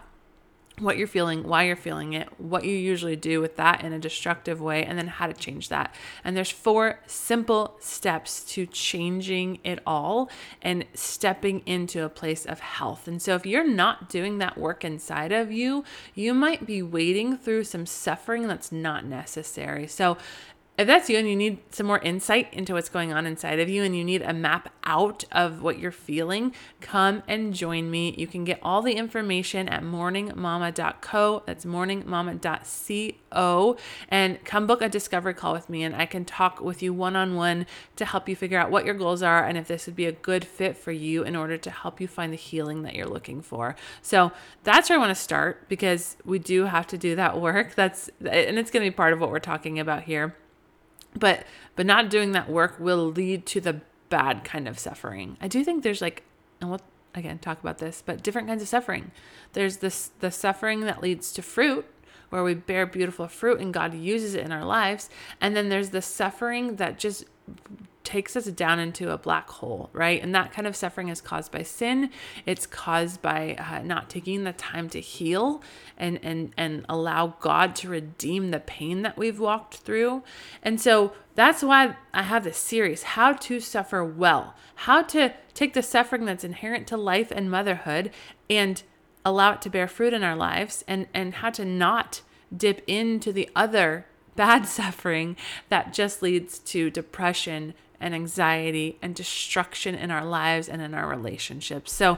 what 0.81 0.97
you're 0.97 1.07
feeling, 1.07 1.43
why 1.43 1.63
you're 1.63 1.75
feeling 1.75 2.13
it, 2.13 2.27
what 2.39 2.63
you 2.63 2.75
usually 2.75 3.15
do 3.15 3.41
with 3.41 3.55
that 3.57 3.83
in 3.83 3.93
a 3.93 3.99
destructive 3.99 4.61
way, 4.61 4.83
and 4.83 4.97
then 4.97 5.07
how 5.07 5.27
to 5.27 5.33
change 5.33 5.69
that. 5.69 5.93
And 6.23 6.35
there's 6.35 6.51
four 6.51 6.99
simple 7.07 7.75
steps 7.79 8.43
to 8.53 8.65
changing 8.65 9.59
it 9.63 9.79
all 9.85 10.29
and 10.61 10.85
stepping 10.93 11.61
into 11.65 12.03
a 12.03 12.09
place 12.09 12.45
of 12.45 12.59
health. 12.59 13.07
And 13.07 13.21
so 13.21 13.35
if 13.35 13.45
you're 13.45 13.67
not 13.67 14.09
doing 14.09 14.37
that 14.39 14.57
work 14.57 14.83
inside 14.85 15.31
of 15.31 15.51
you, 15.51 15.83
you 16.15 16.33
might 16.33 16.65
be 16.65 16.81
wading 16.81 17.37
through 17.37 17.65
some 17.65 17.85
suffering 17.85 18.47
that's 18.47 18.71
not 18.71 19.05
necessary. 19.05 19.87
So 19.87 20.17
if 20.79 20.87
that's 20.87 21.09
you 21.09 21.17
and 21.17 21.27
you 21.27 21.35
need 21.35 21.57
some 21.71 21.87
more 21.87 21.99
insight 21.99 22.53
into 22.53 22.73
what's 22.73 22.87
going 22.87 23.11
on 23.11 23.25
inside 23.25 23.59
of 23.59 23.67
you 23.67 23.83
and 23.83 23.97
you 23.97 24.03
need 24.05 24.21
a 24.21 24.33
map 24.33 24.71
out 24.85 25.25
of 25.29 25.61
what 25.61 25.77
you're 25.77 25.91
feeling, 25.91 26.55
come 26.79 27.21
and 27.27 27.53
join 27.53 27.91
me. 27.91 28.15
You 28.17 28.27
can 28.27 28.45
get 28.45 28.59
all 28.63 28.81
the 28.81 28.93
information 28.93 29.67
at 29.67 29.83
morningmama.co. 29.83 31.43
That's 31.45 31.65
morningmama.co. 31.65 33.77
And 34.07 34.45
come 34.45 34.67
book 34.67 34.81
a 34.81 34.87
discovery 34.87 35.33
call 35.33 35.51
with 35.51 35.69
me 35.69 35.83
and 35.83 35.93
I 35.93 36.05
can 36.05 36.23
talk 36.23 36.61
with 36.61 36.81
you 36.81 36.93
one 36.93 37.17
on 37.17 37.35
one 37.35 37.65
to 37.97 38.05
help 38.05 38.29
you 38.29 38.37
figure 38.37 38.57
out 38.57 38.71
what 38.71 38.85
your 38.85 38.95
goals 38.95 39.21
are 39.21 39.45
and 39.45 39.57
if 39.57 39.67
this 39.67 39.85
would 39.85 39.97
be 39.97 40.05
a 40.05 40.13
good 40.13 40.45
fit 40.45 40.77
for 40.77 40.93
you 40.93 41.23
in 41.23 41.35
order 41.35 41.57
to 41.57 41.69
help 41.69 41.99
you 41.99 42.07
find 42.07 42.31
the 42.31 42.37
healing 42.37 42.83
that 42.83 42.95
you're 42.95 43.05
looking 43.05 43.41
for. 43.41 43.75
So 44.01 44.31
that's 44.63 44.89
where 44.89 44.97
I 44.97 45.01
want 45.01 45.13
to 45.13 45.21
start 45.21 45.67
because 45.67 46.15
we 46.23 46.39
do 46.39 46.63
have 46.63 46.87
to 46.87 46.97
do 46.97 47.17
that 47.17 47.41
work. 47.41 47.75
That's 47.75 48.09
and 48.21 48.57
it's 48.57 48.71
going 48.71 48.85
to 48.85 48.89
be 48.89 48.95
part 48.95 49.11
of 49.11 49.19
what 49.19 49.29
we're 49.29 49.39
talking 49.39 49.77
about 49.77 50.03
here 50.03 50.37
but 51.15 51.45
but 51.75 51.85
not 51.85 52.09
doing 52.09 52.31
that 52.33 52.49
work 52.49 52.79
will 52.79 53.05
lead 53.05 53.45
to 53.47 53.61
the 53.61 53.81
bad 54.09 54.43
kind 54.43 54.67
of 54.67 54.79
suffering. 54.79 55.37
I 55.41 55.47
do 55.47 55.63
think 55.63 55.83
there's 55.83 56.01
like 56.01 56.23
and 56.61 56.69
we'll 56.69 56.81
again 57.15 57.39
talk 57.39 57.59
about 57.59 57.79
this 57.79 58.03
but 58.05 58.23
different 58.23 58.47
kinds 58.47 58.61
of 58.61 58.67
suffering. 58.67 59.11
There's 59.53 59.77
this 59.77 60.11
the 60.19 60.31
suffering 60.31 60.81
that 60.81 61.01
leads 61.01 61.31
to 61.33 61.41
fruit 61.41 61.85
where 62.29 62.43
we 62.43 62.53
bear 62.53 62.85
beautiful 62.85 63.27
fruit 63.27 63.59
and 63.59 63.73
god 63.73 63.93
uses 63.93 64.35
it 64.35 64.45
in 64.45 64.51
our 64.51 64.65
lives. 64.65 65.09
And 65.41 65.55
then 65.55 65.69
there's 65.69 65.89
the 65.89 66.01
suffering 66.01 66.75
that 66.75 66.99
just 66.99 67.25
takes 68.09 68.35
us 68.35 68.45
down 68.45 68.79
into 68.79 69.11
a 69.11 69.19
black 69.19 69.47
hole, 69.47 69.91
right? 69.93 70.19
And 70.19 70.33
that 70.33 70.51
kind 70.51 70.65
of 70.65 70.75
suffering 70.75 71.09
is 71.09 71.21
caused 71.21 71.51
by 71.51 71.61
sin. 71.61 72.09
It's 72.43 72.65
caused 72.65 73.21
by 73.21 73.53
uh, 73.53 73.83
not 73.83 74.09
taking 74.09 74.45
the 74.45 74.53
time 74.53 74.89
to 74.89 74.99
heal 74.99 75.61
and 75.95 76.19
and 76.23 76.51
and 76.57 76.85
allow 76.89 77.35
God 77.39 77.75
to 77.77 77.89
redeem 77.89 78.49
the 78.49 78.59
pain 78.59 79.03
that 79.03 79.15
we've 79.15 79.39
walked 79.39 79.77
through. 79.77 80.23
And 80.63 80.81
so 80.81 81.13
that's 81.35 81.61
why 81.61 81.97
I 82.11 82.23
have 82.23 82.43
this 82.43 82.57
series, 82.57 83.03
How 83.03 83.33
to 83.33 83.59
Suffer 83.59 84.03
Well, 84.03 84.55
how 84.73 85.03
to 85.03 85.35
take 85.53 85.75
the 85.75 85.83
suffering 85.83 86.25
that's 86.25 86.43
inherent 86.43 86.87
to 86.87 86.97
life 86.97 87.31
and 87.31 87.51
motherhood 87.51 88.09
and 88.49 88.81
allow 89.23 89.51
it 89.51 89.61
to 89.61 89.69
bear 89.69 89.87
fruit 89.87 90.13
in 90.13 90.23
our 90.23 90.35
lives 90.35 90.83
and 90.87 91.05
and 91.13 91.35
how 91.35 91.51
to 91.51 91.63
not 91.63 92.23
dip 92.55 92.81
into 92.87 93.31
the 93.31 93.47
other 93.55 94.07
bad 94.35 94.65
suffering 94.79 95.37
that 95.69 95.93
just 95.93 96.23
leads 96.23 96.57
to 96.57 96.89
depression 96.89 97.75
and 97.99 98.15
anxiety 98.15 98.97
and 99.01 99.15
destruction 99.15 99.95
in 99.95 100.11
our 100.11 100.25
lives 100.25 100.69
and 100.69 100.81
in 100.81 100.93
our 100.93 101.07
relationships. 101.07 101.91
So, 101.91 102.17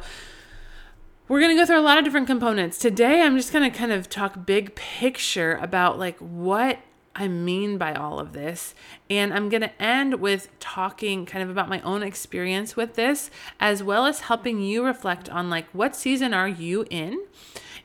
we're 1.27 1.39
going 1.39 1.55
to 1.55 1.61
go 1.61 1.65
through 1.65 1.79
a 1.79 1.81
lot 1.81 1.97
of 1.97 2.03
different 2.03 2.27
components. 2.27 2.77
Today, 2.77 3.21
I'm 3.21 3.37
just 3.37 3.53
going 3.53 3.69
to 3.69 3.77
kind 3.77 3.93
of 3.93 4.09
talk 4.09 4.45
big 4.45 4.75
picture 4.75 5.53
about 5.61 5.97
like 5.97 6.17
what 6.17 6.79
I 7.15 7.27
mean 7.27 7.77
by 7.77 7.93
all 7.93 8.19
of 8.19 8.33
this. 8.33 8.75
And 9.09 9.33
I'm 9.33 9.47
going 9.49 9.61
to 9.61 9.81
end 9.81 10.15
with 10.15 10.49
talking 10.59 11.25
kind 11.25 11.43
of 11.43 11.49
about 11.49 11.69
my 11.69 11.79
own 11.81 12.03
experience 12.03 12.75
with 12.75 12.95
this, 12.95 13.29
as 13.59 13.81
well 13.81 14.05
as 14.05 14.21
helping 14.21 14.61
you 14.61 14.83
reflect 14.83 15.29
on 15.29 15.49
like 15.49 15.67
what 15.71 15.95
season 15.95 16.33
are 16.33 16.47
you 16.47 16.85
in 16.89 17.25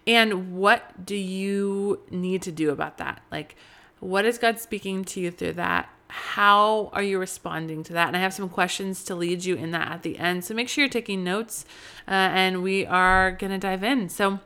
and 0.06 0.56
what 0.56 1.04
do 1.04 1.16
you 1.16 2.00
need 2.10 2.42
to 2.42 2.52
do 2.52 2.70
about 2.70 2.98
that? 2.98 3.22
Like, 3.30 3.56
what 3.98 4.24
is 4.24 4.38
God 4.38 4.58
speaking 4.60 5.04
to 5.06 5.20
you 5.20 5.30
through 5.30 5.54
that? 5.54 5.88
How 6.08 6.90
are 6.92 7.02
you 7.02 7.18
responding 7.18 7.82
to 7.84 7.92
that? 7.94 8.08
And 8.08 8.16
I 8.16 8.20
have 8.20 8.34
some 8.34 8.48
questions 8.48 9.02
to 9.04 9.14
lead 9.14 9.44
you 9.44 9.56
in 9.56 9.70
that 9.72 9.90
at 9.90 10.02
the 10.02 10.18
end. 10.18 10.44
So 10.44 10.54
make 10.54 10.68
sure 10.68 10.84
you're 10.84 10.90
taking 10.90 11.24
notes 11.24 11.64
uh, 12.06 12.10
and 12.10 12.62
we 12.62 12.86
are 12.86 13.32
going 13.32 13.52
to 13.52 13.58
dive 13.58 13.82
in. 13.82 14.08
So, 14.08 14.40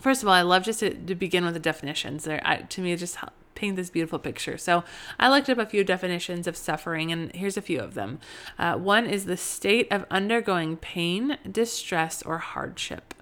first 0.00 0.22
of 0.22 0.28
all, 0.28 0.34
I 0.34 0.42
love 0.42 0.64
just 0.64 0.80
to, 0.80 0.94
to 0.94 1.14
begin 1.14 1.44
with 1.44 1.54
the 1.54 1.60
definitions. 1.60 2.24
There, 2.24 2.40
I, 2.44 2.56
to 2.56 2.80
me, 2.80 2.92
it 2.92 2.96
just 2.96 3.16
paint 3.54 3.76
this 3.76 3.90
beautiful 3.90 4.18
picture. 4.18 4.58
So 4.58 4.82
I 5.20 5.28
looked 5.28 5.48
up 5.48 5.58
a 5.58 5.66
few 5.66 5.84
definitions 5.84 6.48
of 6.48 6.56
suffering, 6.56 7.12
and 7.12 7.32
here's 7.32 7.56
a 7.56 7.62
few 7.62 7.78
of 7.78 7.94
them. 7.94 8.18
Uh, 8.58 8.76
one 8.76 9.06
is 9.06 9.26
the 9.26 9.36
state 9.36 9.86
of 9.92 10.04
undergoing 10.10 10.76
pain, 10.76 11.38
distress, 11.48 12.22
or 12.22 12.38
hardship. 12.38 13.14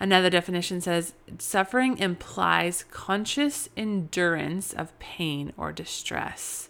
Another 0.00 0.30
definition 0.30 0.80
says 0.80 1.14
suffering 1.38 1.98
implies 1.98 2.84
conscious 2.90 3.68
endurance 3.76 4.72
of 4.72 4.96
pain 4.98 5.52
or 5.56 5.72
distress. 5.72 6.67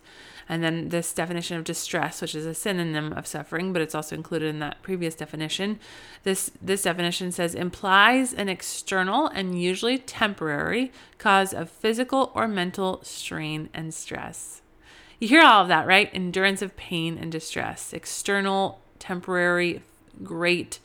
And 0.48 0.62
then 0.64 0.88
this 0.88 1.12
definition 1.12 1.58
of 1.58 1.64
distress, 1.64 2.22
which 2.22 2.34
is 2.34 2.46
a 2.46 2.54
synonym 2.54 3.12
of 3.12 3.26
suffering, 3.26 3.72
but 3.72 3.82
it's 3.82 3.94
also 3.94 4.16
included 4.16 4.48
in 4.48 4.60
that 4.60 4.82
previous 4.82 5.14
definition. 5.14 5.78
This 6.22 6.50
this 6.62 6.82
definition 6.82 7.32
says 7.32 7.54
implies 7.54 8.32
an 8.32 8.48
external 8.48 9.26
and 9.26 9.60
usually 9.60 9.98
temporary 9.98 10.90
cause 11.18 11.52
of 11.52 11.68
physical 11.68 12.32
or 12.34 12.48
mental 12.48 13.00
strain 13.02 13.68
and 13.74 13.92
stress. 13.92 14.62
You 15.18 15.28
hear 15.28 15.42
all 15.42 15.62
of 15.62 15.68
that, 15.68 15.86
right? 15.86 16.10
Endurance 16.12 16.62
of 16.62 16.76
pain 16.76 17.18
and 17.18 17.30
distress, 17.30 17.92
external, 17.92 18.80
temporary, 18.98 19.82
great 20.22 20.78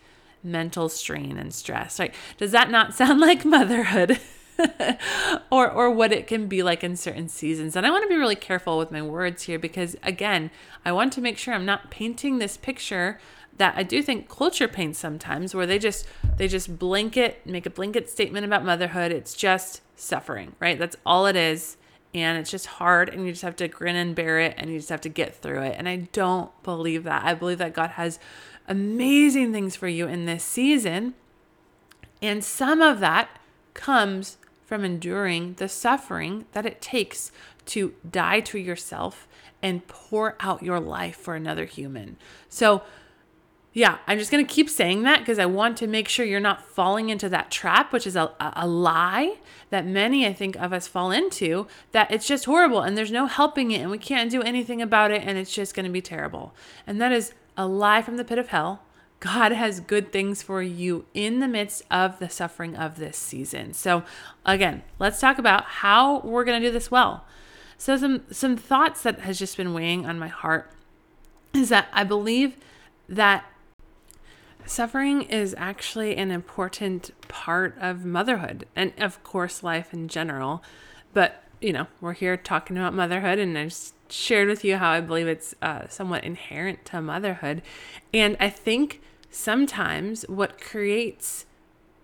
mental 0.43 0.89
strain 0.89 1.37
and 1.37 1.53
stress, 1.53 1.99
right? 1.99 2.13
Does 2.37 2.51
that 2.51 2.69
not 2.69 2.93
sound 2.95 3.19
like 3.19 3.45
motherhood? 3.45 4.19
or 5.51 5.69
or 5.69 5.89
what 5.89 6.11
it 6.11 6.27
can 6.27 6.47
be 6.47 6.63
like 6.63 6.83
in 6.83 6.95
certain 6.95 7.27
seasons. 7.27 7.75
And 7.75 7.85
I 7.85 7.91
want 7.91 8.03
to 8.03 8.09
be 8.09 8.15
really 8.15 8.35
careful 8.35 8.77
with 8.77 8.91
my 8.91 9.01
words 9.01 9.43
here 9.43 9.59
because 9.59 9.95
again, 10.03 10.51
I 10.85 10.91
want 10.91 11.13
to 11.13 11.21
make 11.21 11.37
sure 11.37 11.53
I'm 11.53 11.65
not 11.65 11.91
painting 11.91 12.37
this 12.37 12.57
picture 12.57 13.19
that 13.57 13.75
I 13.77 13.83
do 13.83 14.01
think 14.01 14.29
culture 14.29 14.67
paints 14.67 14.99
sometimes 14.99 15.53
where 15.53 15.65
they 15.65 15.79
just 15.79 16.07
they 16.37 16.47
just 16.47 16.79
blanket 16.79 17.45
make 17.45 17.65
a 17.65 17.69
blanket 17.69 18.09
statement 18.09 18.45
about 18.45 18.65
motherhood. 18.65 19.11
It's 19.11 19.33
just 19.33 19.81
suffering, 19.95 20.55
right? 20.59 20.77
That's 20.77 20.97
all 21.05 21.25
it 21.25 21.35
is. 21.35 21.77
And 22.15 22.37
it's 22.37 22.51
just 22.51 22.67
hard, 22.67 23.09
and 23.09 23.25
you 23.25 23.31
just 23.31 23.41
have 23.41 23.55
to 23.55 23.67
grin 23.67 23.95
and 23.95 24.13
bear 24.13 24.39
it, 24.39 24.53
and 24.59 24.69
you 24.69 24.77
just 24.77 24.89
have 24.89 25.01
to 25.01 25.09
get 25.09 25.35
through 25.35 25.63
it. 25.63 25.75
And 25.79 25.89
I 25.89 25.95
don't 26.11 26.51
believe 26.61 27.05
that. 27.05 27.25
I 27.25 27.33
believe 27.33 27.57
that 27.57 27.73
God 27.73 27.91
has 27.91 28.19
amazing 28.67 29.51
things 29.51 29.75
for 29.75 29.87
you 29.87 30.07
in 30.07 30.25
this 30.25 30.43
season. 30.43 31.15
And 32.21 32.43
some 32.43 32.81
of 32.81 32.99
that 32.99 33.29
comes 33.73 34.37
from 34.73 34.83
enduring 34.83 35.53
the 35.59 35.69
suffering 35.69 36.47
that 36.53 36.65
it 36.65 36.81
takes 36.81 37.31
to 37.63 37.93
die 38.09 38.39
to 38.39 38.57
yourself 38.57 39.27
and 39.61 39.87
pour 39.87 40.35
out 40.39 40.63
your 40.63 40.79
life 40.79 41.15
for 41.15 41.35
another 41.35 41.65
human. 41.65 42.17
So, 42.49 42.81
yeah, 43.71 43.99
I'm 44.07 44.17
just 44.17 44.31
going 44.31 44.43
to 44.43 44.51
keep 44.51 44.71
saying 44.71 45.03
that 45.03 45.19
because 45.19 45.37
I 45.37 45.45
want 45.45 45.77
to 45.77 45.85
make 45.85 46.07
sure 46.09 46.25
you're 46.25 46.39
not 46.39 46.65
falling 46.65 47.09
into 47.09 47.29
that 47.29 47.51
trap, 47.51 47.93
which 47.93 48.07
is 48.07 48.15
a, 48.15 48.31
a 48.39 48.67
lie 48.67 49.37
that 49.69 49.85
many, 49.85 50.25
I 50.25 50.33
think, 50.33 50.55
of 50.55 50.73
us 50.73 50.87
fall 50.87 51.11
into, 51.11 51.67
that 51.91 52.09
it's 52.09 52.25
just 52.25 52.45
horrible 52.45 52.81
and 52.81 52.97
there's 52.97 53.11
no 53.11 53.27
helping 53.27 53.69
it 53.69 53.81
and 53.81 53.91
we 53.91 53.99
can't 53.99 54.31
do 54.31 54.41
anything 54.41 54.81
about 54.81 55.11
it 55.11 55.21
and 55.23 55.37
it's 55.37 55.53
just 55.53 55.75
going 55.75 55.85
to 55.85 55.91
be 55.91 56.01
terrible. 56.01 56.55
And 56.87 56.99
that 56.99 57.11
is 57.11 57.35
a 57.55 57.67
lie 57.67 58.01
from 58.01 58.17
the 58.17 58.25
pit 58.25 58.39
of 58.39 58.47
hell. 58.47 58.81
God 59.23 59.53
has 59.53 59.79
good 59.79 60.11
things 60.11 60.43
for 60.43 60.61
you 60.61 61.05
in 61.13 61.39
the 61.39 61.47
midst 61.47 61.83
of 61.89 62.19
the 62.19 62.27
suffering 62.27 62.75
of 62.75 62.97
this 62.97 63.15
season. 63.15 63.71
So, 63.71 64.03
again, 64.45 64.83
let's 64.99 65.21
talk 65.21 65.37
about 65.37 65.63
how 65.63 66.19
we're 66.19 66.43
going 66.43 66.61
to 66.61 66.67
do 66.67 66.73
this 66.73 66.91
well. 66.91 67.23
So, 67.77 67.95
some 67.95 68.23
some 68.31 68.57
thoughts 68.57 69.01
that 69.03 69.21
has 69.21 69.39
just 69.39 69.55
been 69.55 69.73
weighing 69.73 70.05
on 70.05 70.19
my 70.19 70.27
heart 70.27 70.69
is 71.53 71.69
that 71.69 71.87
I 71.93 72.03
believe 72.03 72.57
that 73.07 73.45
suffering 74.65 75.21
is 75.21 75.55
actually 75.57 76.17
an 76.17 76.29
important 76.29 77.11
part 77.29 77.77
of 77.79 78.03
motherhood 78.03 78.67
and 78.75 78.91
of 78.97 79.23
course 79.23 79.63
life 79.63 79.93
in 79.93 80.09
general. 80.09 80.61
But, 81.13 81.43
you 81.61 81.71
know, 81.71 81.87
we're 82.01 82.11
here 82.11 82.35
talking 82.35 82.77
about 82.77 82.93
motherhood 82.93 83.39
and 83.39 83.57
I 83.57 83.65
just 83.65 83.93
shared 84.11 84.49
with 84.49 84.65
you 84.65 84.75
how 84.75 84.91
I 84.91 84.99
believe 84.99 85.29
it's 85.29 85.55
uh, 85.61 85.87
somewhat 85.87 86.25
inherent 86.25 86.83
to 86.87 87.01
motherhood. 87.01 87.61
And 88.13 88.35
I 88.41 88.49
think 88.49 88.99
sometimes 89.33 90.23
what 90.29 90.61
creates 90.61 91.45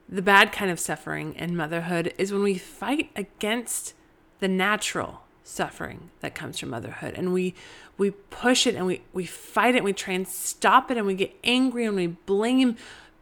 the 0.08 0.22
bad 0.22 0.52
kind 0.52 0.72
of 0.72 0.80
suffering 0.80 1.36
in 1.36 1.56
motherhood 1.56 2.14
is 2.18 2.32
when 2.32 2.42
we 2.42 2.58
fight 2.58 3.12
against 3.16 3.94
the 4.40 4.48
natural 4.48 5.22
suffering 5.44 6.10
that 6.22 6.36
comes 6.36 6.60
from 6.60 6.70
motherhood. 6.70 7.14
And 7.16 7.34
we 7.34 7.54
we 7.98 8.12
push 8.12 8.66
it 8.66 8.76
and 8.76 8.86
we 8.86 9.02
we 9.14 9.26
fight 9.26 9.76
it 9.76 9.80
and 9.80 9.86
we 9.86 9.94
try 9.94 10.14
and 10.14 10.28
stop 10.28 10.90
it 10.90 10.98
and 10.98 11.06
we 11.06 11.14
get 11.14 11.36
angry 11.44 11.86
and 11.86 11.96
we 11.96 12.08
blame 12.08 12.78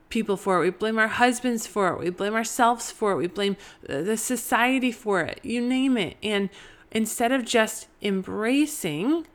people 0.09 0.37
for 0.37 0.57
it. 0.57 0.61
We 0.61 0.69
blame 0.69 0.97
our 0.97 1.07
husbands 1.07 1.67
for 1.67 1.89
it. 1.93 1.99
We 1.99 2.09
blame 2.09 2.33
ourselves 2.33 2.91
for 2.91 3.11
it. 3.11 3.17
We 3.17 3.27
blame 3.27 3.57
the 3.81 4.17
society 4.17 4.91
for 4.91 5.21
it. 5.21 5.39
You 5.43 5.61
name 5.61 5.97
it. 5.97 6.15
And 6.23 6.49
instead 6.91 7.31
of 7.31 7.43
just 7.43 7.87
embracing 8.01 9.27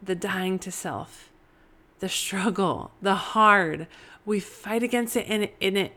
the 0.00 0.14
dying 0.14 0.58
to 0.60 0.70
self, 0.70 1.30
the 2.04 2.08
struggle, 2.10 2.90
the 3.00 3.14
hard, 3.14 3.86
we 4.26 4.38
fight 4.38 4.82
against 4.82 5.16
it 5.16 5.24
and 5.26 5.44
it, 5.44 5.56
and 5.58 5.78
it 5.78 5.92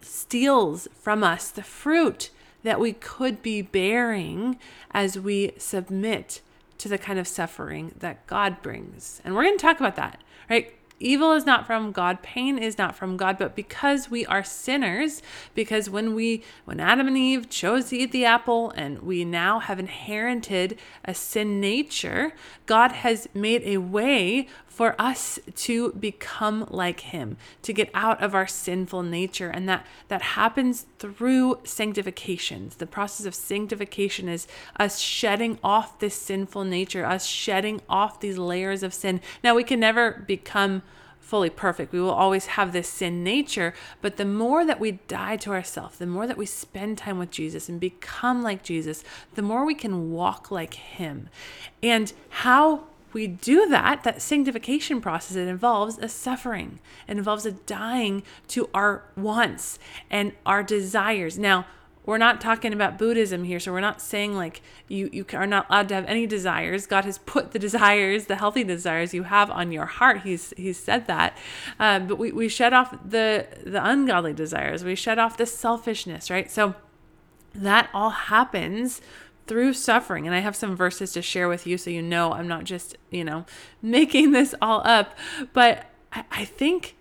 steals 0.00 0.88
from 1.00 1.22
us 1.22 1.48
the 1.48 1.62
fruit 1.62 2.30
that 2.64 2.80
we 2.80 2.92
could 2.92 3.40
be 3.40 3.62
bearing 3.62 4.58
as 4.90 5.16
we 5.16 5.52
submit 5.56 6.40
to 6.76 6.88
the 6.88 6.98
kind 6.98 7.20
of 7.20 7.28
suffering 7.28 7.94
that 8.00 8.26
God 8.26 8.62
brings. 8.62 9.22
And 9.24 9.36
we're 9.36 9.44
going 9.44 9.56
to 9.56 9.62
talk 9.62 9.78
about 9.78 9.94
that, 9.94 10.24
right? 10.50 10.74
Evil 11.00 11.32
is 11.32 11.44
not 11.44 11.66
from 11.66 11.92
God, 11.92 12.22
pain 12.22 12.56
is 12.56 12.78
not 12.78 12.96
from 12.96 13.16
God, 13.16 13.36
but 13.36 13.56
because 13.56 14.10
we 14.10 14.24
are 14.26 14.44
sinners, 14.44 15.22
because 15.54 15.90
when 15.90 16.14
we 16.14 16.42
when 16.64 16.78
Adam 16.78 17.08
and 17.08 17.18
Eve 17.18 17.50
chose 17.50 17.90
to 17.90 17.96
eat 17.96 18.12
the 18.12 18.24
apple 18.24 18.70
and 18.70 19.02
we 19.02 19.24
now 19.24 19.58
have 19.58 19.80
inherited 19.80 20.78
a 21.04 21.12
sin 21.12 21.60
nature, 21.60 22.32
God 22.66 22.92
has 22.92 23.28
made 23.34 23.62
a 23.64 23.78
way 23.78 24.46
for 24.74 24.96
us 25.00 25.38
to 25.54 25.92
become 25.92 26.66
like 26.68 26.98
him, 26.98 27.36
to 27.62 27.72
get 27.72 27.88
out 27.94 28.20
of 28.20 28.34
our 28.34 28.46
sinful 28.48 29.04
nature 29.04 29.48
and 29.48 29.68
that 29.68 29.86
that 30.08 30.20
happens 30.20 30.86
through 30.98 31.60
sanctification. 31.62 32.72
The 32.76 32.86
process 32.86 33.24
of 33.24 33.36
sanctification 33.36 34.28
is 34.28 34.48
us 34.76 34.98
shedding 34.98 35.60
off 35.62 36.00
this 36.00 36.16
sinful 36.16 36.64
nature, 36.64 37.06
us 37.06 37.24
shedding 37.24 37.82
off 37.88 38.18
these 38.18 38.36
layers 38.36 38.82
of 38.82 38.92
sin. 38.92 39.20
Now 39.44 39.54
we 39.54 39.62
can 39.62 39.78
never 39.78 40.24
become 40.26 40.82
fully 41.20 41.50
perfect. 41.50 41.92
We 41.92 42.00
will 42.00 42.10
always 42.10 42.46
have 42.46 42.72
this 42.72 42.88
sin 42.88 43.22
nature, 43.22 43.74
but 44.02 44.16
the 44.16 44.24
more 44.24 44.66
that 44.66 44.80
we 44.80 44.92
die 45.06 45.36
to 45.38 45.52
ourselves, 45.52 45.98
the 45.98 46.06
more 46.06 46.26
that 46.26 46.36
we 46.36 46.46
spend 46.46 46.98
time 46.98 47.18
with 47.18 47.30
Jesus 47.30 47.68
and 47.68 47.78
become 47.78 48.42
like 48.42 48.64
Jesus, 48.64 49.04
the 49.36 49.42
more 49.42 49.64
we 49.64 49.74
can 49.76 50.10
walk 50.10 50.50
like 50.50 50.74
him. 50.74 51.28
And 51.80 52.12
how 52.28 52.88
we 53.14 53.26
do 53.26 53.68
that, 53.68 54.02
that 54.04 54.20
sanctification 54.20 55.00
process, 55.00 55.36
it 55.36 55.48
involves 55.48 55.98
a 55.98 56.08
suffering. 56.08 56.80
It 57.08 57.16
involves 57.16 57.46
a 57.46 57.52
dying 57.52 58.22
to 58.48 58.68
our 58.74 59.04
wants 59.16 59.78
and 60.10 60.32
our 60.44 60.62
desires. 60.62 61.38
Now, 61.38 61.66
we're 62.06 62.18
not 62.18 62.40
talking 62.40 62.74
about 62.74 62.98
Buddhism 62.98 63.44
here. 63.44 63.58
So 63.58 63.72
we're 63.72 63.80
not 63.80 64.02
saying 64.02 64.34
like 64.34 64.60
you, 64.88 65.08
you 65.10 65.24
are 65.32 65.46
not 65.46 65.70
allowed 65.70 65.88
to 65.88 65.94
have 65.94 66.04
any 66.04 66.26
desires. 66.26 66.86
God 66.86 67.04
has 67.06 67.16
put 67.18 67.52
the 67.52 67.58
desires, 67.58 68.26
the 68.26 68.36
healthy 68.36 68.62
desires 68.62 69.14
you 69.14 69.22
have 69.22 69.50
on 69.50 69.72
your 69.72 69.86
heart. 69.86 70.20
He's, 70.22 70.52
he's 70.56 70.78
said 70.78 71.06
that. 71.06 71.36
Um, 71.78 72.06
but 72.06 72.18
we, 72.18 72.30
we 72.30 72.48
shut 72.48 72.74
off 72.74 72.94
the, 73.08 73.46
the 73.64 73.82
ungodly 73.82 74.34
desires. 74.34 74.84
We 74.84 74.96
shut 74.96 75.18
off 75.18 75.38
the 75.38 75.46
selfishness, 75.46 76.30
right? 76.30 76.50
So 76.50 76.74
that 77.54 77.88
all 77.94 78.10
happens 78.10 79.00
through 79.46 79.74
suffering. 79.74 80.26
And 80.26 80.34
I 80.34 80.40
have 80.40 80.56
some 80.56 80.76
verses 80.76 81.12
to 81.12 81.22
share 81.22 81.48
with 81.48 81.66
you 81.66 81.78
so 81.78 81.90
you 81.90 82.02
know 82.02 82.32
I'm 82.32 82.48
not 82.48 82.64
just, 82.64 82.96
you 83.10 83.24
know, 83.24 83.46
making 83.82 84.32
this 84.32 84.54
all 84.60 84.82
up. 84.84 85.16
But 85.52 85.86
I, 86.30 86.44
think 86.44 86.94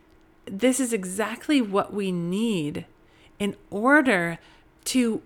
this 0.46 0.80
is 0.80 0.92
exactly 0.92 1.62
what 1.62 1.94
we 1.94 2.12
need 2.12 2.86
in 3.38 3.56
order 3.70 4.40
to 4.86 5.22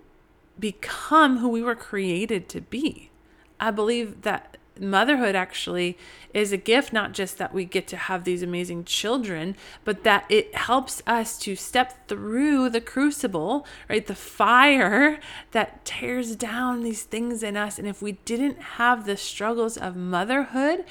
become 0.59 1.37
who 1.37 1.47
we 1.47 1.61
were 1.61 1.75
created 1.75 2.49
to 2.49 2.61
be. 2.61 3.11
I 3.59 3.71
believe 3.71 4.23
that 4.23 4.56
motherhood 4.81 5.35
actually 5.35 5.97
is 6.33 6.51
a 6.51 6.57
gift, 6.57 6.93
not 6.93 7.13
just 7.13 7.37
that 7.37 7.53
we 7.53 7.65
get 7.65 7.87
to 7.87 7.97
have 7.97 8.23
these 8.23 8.43
amazing 8.43 8.85
children, 8.85 9.55
but 9.83 10.03
that 10.03 10.25
it 10.29 10.53
helps 10.55 11.01
us 11.07 11.37
to 11.39 11.55
step 11.55 12.07
through 12.07 12.69
the 12.69 12.81
crucible, 12.81 13.65
right? 13.89 14.05
The 14.05 14.15
fire 14.15 15.19
that 15.51 15.85
tears 15.85 16.35
down 16.35 16.83
these 16.83 17.03
things 17.03 17.43
in 17.43 17.57
us. 17.57 17.79
And 17.79 17.87
if 17.87 18.01
we 18.01 18.13
didn't 18.25 18.59
have 18.59 19.05
the 19.05 19.17
struggles 19.17 19.77
of 19.77 19.95
motherhood, 19.95 20.85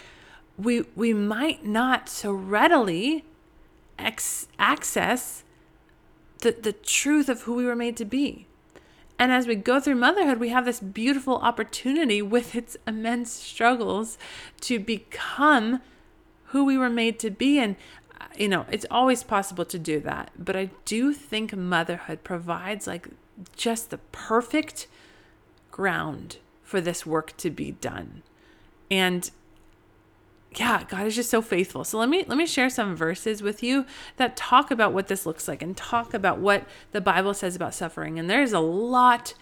we 0.58 0.84
we 0.94 1.12
might 1.12 1.64
not 1.64 2.08
so 2.08 2.32
readily 2.32 3.24
ex- 3.98 4.48
access 4.58 5.44
the, 6.40 6.52
the 6.52 6.72
truth 6.72 7.28
of 7.28 7.42
who 7.42 7.54
we 7.54 7.64
were 7.64 7.76
made 7.76 7.96
to 7.96 8.04
be. 8.04 8.46
And 9.18 9.32
as 9.32 9.46
we 9.46 9.54
go 9.54 9.80
through 9.80 9.94
motherhood, 9.96 10.38
we 10.38 10.50
have 10.50 10.64
this 10.64 10.80
beautiful 10.80 11.36
opportunity 11.36 12.20
with 12.20 12.54
its 12.54 12.76
immense 12.86 13.32
struggles 13.32 14.18
to 14.62 14.78
become 14.78 15.80
who 16.46 16.64
we 16.64 16.76
were 16.76 16.90
made 16.90 17.18
to 17.20 17.30
be. 17.30 17.58
And, 17.58 17.76
uh, 18.20 18.26
you 18.36 18.48
know, 18.48 18.66
it's 18.70 18.86
always 18.90 19.22
possible 19.22 19.64
to 19.64 19.78
do 19.78 20.00
that. 20.00 20.30
But 20.38 20.56
I 20.56 20.70
do 20.84 21.12
think 21.12 21.56
motherhood 21.56 22.24
provides 22.24 22.86
like 22.86 23.08
just 23.56 23.90
the 23.90 23.98
perfect 23.98 24.86
ground 25.70 26.38
for 26.62 26.80
this 26.80 27.06
work 27.06 27.36
to 27.38 27.50
be 27.50 27.72
done. 27.72 28.22
And 28.90 29.30
yeah, 30.56 30.84
God 30.88 31.06
is 31.06 31.14
just 31.14 31.30
so 31.30 31.42
faithful. 31.42 31.84
So 31.84 31.98
let 31.98 32.08
me 32.08 32.24
let 32.26 32.38
me 32.38 32.46
share 32.46 32.70
some 32.70 32.96
verses 32.96 33.42
with 33.42 33.62
you 33.62 33.84
that 34.16 34.36
talk 34.36 34.70
about 34.70 34.92
what 34.92 35.08
this 35.08 35.26
looks 35.26 35.48
like 35.48 35.62
and 35.62 35.76
talk 35.76 36.14
about 36.14 36.38
what 36.38 36.66
the 36.92 37.00
Bible 37.00 37.34
says 37.34 37.54
about 37.54 37.74
suffering. 37.74 38.18
And 38.18 38.30
there's 38.30 38.52
a 38.52 38.60
lot 38.60 39.34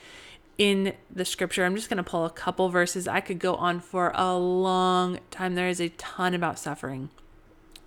in 0.59 0.95
the 1.11 1.25
scripture. 1.25 1.65
I'm 1.65 1.77
just 1.77 1.89
going 1.89 1.99
to 1.99 2.09
pull 2.09 2.25
a 2.25 2.31
couple 2.31 2.69
verses. 2.69 3.07
I 3.09 3.21
could 3.21 3.39
go 3.39 3.55
on 3.57 3.81
for 3.81 4.13
a 4.15 4.37
long 4.37 5.21
time. 5.31 5.55
There 5.55 5.69
is 5.69 5.81
a 5.81 5.89
ton 5.91 6.35
about 6.35 6.59
suffering. 6.59 7.11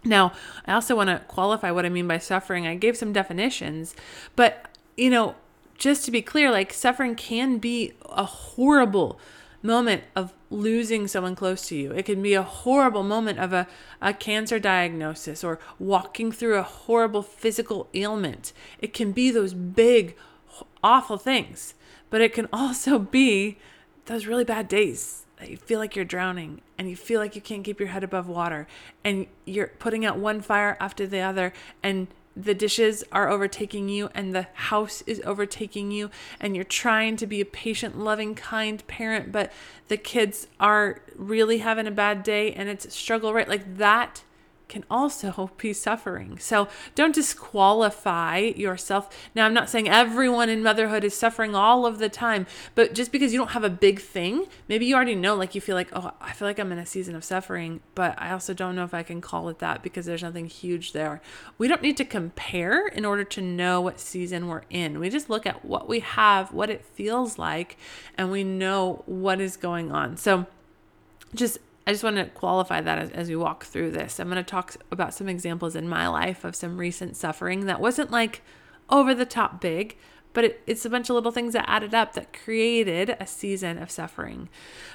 Now, 0.03 0.33
I 0.65 0.73
also 0.73 0.95
want 0.95 1.09
to 1.09 1.19
qualify 1.27 1.71
what 1.71 1.85
I 1.85 1.89
mean 1.89 2.07
by 2.07 2.17
suffering. 2.17 2.65
I 2.65 2.75
gave 2.75 2.95
some 2.95 3.11
definitions, 3.11 3.95
but 4.35 4.69
you 4.95 5.09
know, 5.09 5.35
just 5.77 6.05
to 6.05 6.11
be 6.11 6.21
clear, 6.21 6.49
like 6.49 6.73
suffering 6.73 7.15
can 7.15 7.57
be 7.57 7.93
a 8.05 8.25
horrible 8.25 9.19
moment 9.61 10.03
of 10.15 10.33
losing 10.49 11.07
someone 11.07 11.35
close 11.35 11.67
to 11.67 11.75
you. 11.75 11.91
It 11.91 12.05
can 12.05 12.21
be 12.21 12.33
a 12.33 12.43
horrible 12.43 13.03
moment 13.03 13.39
of 13.39 13.53
a, 13.53 13.67
a 14.01 14.13
cancer 14.13 14.59
diagnosis 14.59 15.43
or 15.43 15.59
walking 15.79 16.31
through 16.31 16.55
a 16.55 16.63
horrible 16.63 17.21
physical 17.21 17.87
ailment. 17.93 18.53
It 18.79 18.93
can 18.93 19.11
be 19.11 19.31
those 19.31 19.53
big, 19.53 20.15
awful 20.83 21.17
things, 21.17 21.73
but 22.09 22.21
it 22.21 22.33
can 22.33 22.47
also 22.53 22.99
be 22.99 23.57
those 24.05 24.25
really 24.25 24.45
bad 24.45 24.67
days 24.67 25.25
that 25.37 25.49
you 25.49 25.57
feel 25.57 25.79
like 25.79 25.95
you're 25.95 26.05
drowning 26.05 26.61
and 26.77 26.89
you 26.89 26.95
feel 26.95 27.19
like 27.19 27.35
you 27.35 27.41
can't 27.41 27.63
keep 27.63 27.79
your 27.79 27.89
head 27.89 28.03
above 28.03 28.27
water 28.27 28.67
and 29.03 29.27
you're 29.45 29.67
putting 29.79 30.05
out 30.05 30.17
one 30.17 30.41
fire 30.41 30.77
after 30.79 31.05
the 31.05 31.19
other 31.19 31.53
and 31.83 32.07
the 32.43 32.53
dishes 32.53 33.03
are 33.11 33.29
overtaking 33.29 33.89
you 33.89 34.09
and 34.13 34.35
the 34.35 34.47
house 34.53 35.01
is 35.07 35.21
overtaking 35.25 35.91
you 35.91 36.11
and 36.39 36.55
you're 36.55 36.63
trying 36.63 37.17
to 37.17 37.25
be 37.25 37.41
a 37.41 37.45
patient 37.45 37.97
loving 37.97 38.35
kind 38.35 38.85
parent 38.87 39.31
but 39.31 39.51
the 39.87 39.97
kids 39.97 40.47
are 40.59 41.01
really 41.15 41.59
having 41.59 41.87
a 41.87 41.91
bad 41.91 42.21
day 42.23 42.53
and 42.53 42.69
it's 42.69 42.85
a 42.85 42.91
struggle 42.91 43.33
right? 43.33 43.47
Like 43.47 43.77
that 43.77 44.23
can 44.67 44.83
also 44.89 45.51
be 45.57 45.73
suffering. 45.73 46.37
So 46.39 46.67
don't 46.95 47.15
disqualify 47.15 48.37
yourself. 48.55 49.09
Now, 49.33 49.45
I'm 49.45 49.53
not 49.53 49.69
saying 49.69 49.87
everyone 49.87 50.49
in 50.49 50.61
motherhood 50.61 51.03
is 51.03 51.15
suffering 51.15 51.55
all 51.55 51.85
of 51.85 51.99
the 51.99 52.09
time, 52.09 52.45
but 52.75 52.93
just 52.93 53.11
because 53.11 53.31
you 53.31 53.39
don't 53.39 53.51
have 53.51 53.63
a 53.63 53.69
big 53.69 54.01
thing, 54.01 54.45
maybe 54.67 54.85
you 54.85 54.95
already 54.95 55.15
know, 55.15 55.35
like 55.35 55.55
you 55.55 55.61
feel 55.61 55.75
like, 55.75 55.89
oh, 55.93 56.11
I 56.19 56.33
feel 56.33 56.47
like 56.47 56.59
I'm 56.59 56.71
in 56.71 56.79
a 56.79 56.85
season 56.85 57.15
of 57.15 57.23
suffering, 57.23 57.81
but 57.95 58.15
I 58.21 58.31
also 58.31 58.53
don't 58.53 58.75
know 58.75 58.83
if 58.83 58.93
I 58.93 59.03
can 59.03 59.21
call 59.21 59.49
it 59.49 59.59
that 59.59 59.83
because 59.83 60.05
there's 60.05 60.23
nothing 60.23 60.47
huge 60.47 60.91
there. 60.91 61.21
We 61.57 61.67
don't 61.67 61.81
need 61.81 61.97
to 61.97 62.05
compare 62.05 62.87
in 62.87 63.05
order 63.05 63.23
to 63.23 63.41
know 63.41 63.81
what 63.81 63.99
season 63.99 64.47
we're 64.47 64.63
in. 64.69 64.99
We 64.99 65.09
just 65.09 65.29
look 65.29 65.45
at 65.45 65.63
what 65.63 65.87
we 65.87 66.01
have, 66.01 66.51
what 66.51 66.69
it 66.69 66.85
feels 66.85 67.37
like, 67.37 67.77
and 68.17 68.31
we 68.31 68.43
know 68.43 69.03
what 69.05 69.39
is 69.39 69.57
going 69.57 69.91
on. 69.91 70.17
So, 70.17 70.45
just 71.35 71.59
I 71.87 71.91
just 71.91 72.03
want 72.03 72.17
to 72.17 72.25
qualify 72.25 72.81
that 72.81 72.99
as, 72.99 73.09
as 73.11 73.29
we 73.29 73.37
walk 73.37 73.63
through 73.63 73.91
this. 73.91 74.19
I'm 74.19 74.27
going 74.27 74.35
to 74.35 74.43
talk 74.43 74.75
about 74.91 75.13
some 75.13 75.29
examples 75.29 75.73
in 75.73 75.87
my 75.87 76.09
life 76.09 76.43
of 76.43 76.53
some 76.53 76.77
recent 76.77 77.15
suffering 77.15 77.65
that 77.65 77.79
wasn't 77.79 78.11
like 78.11 78.41
over 78.89 79.15
the 79.15 79.25
top 79.25 79.61
big, 79.61 79.95
but 80.33 80.43
it, 80.43 80.61
it's 80.67 80.83
a 80.83 80.89
bunch 80.89 81.09
of 81.09 81.13
little 81.13 81.31
things 81.31 81.53
that 81.53 81.63
added 81.65 81.95
up 81.95 82.11
that 82.13 82.33
created 82.33 83.15
a 83.21 83.25
season 83.25 83.77
of 83.77 83.89
suffering. 83.89 84.49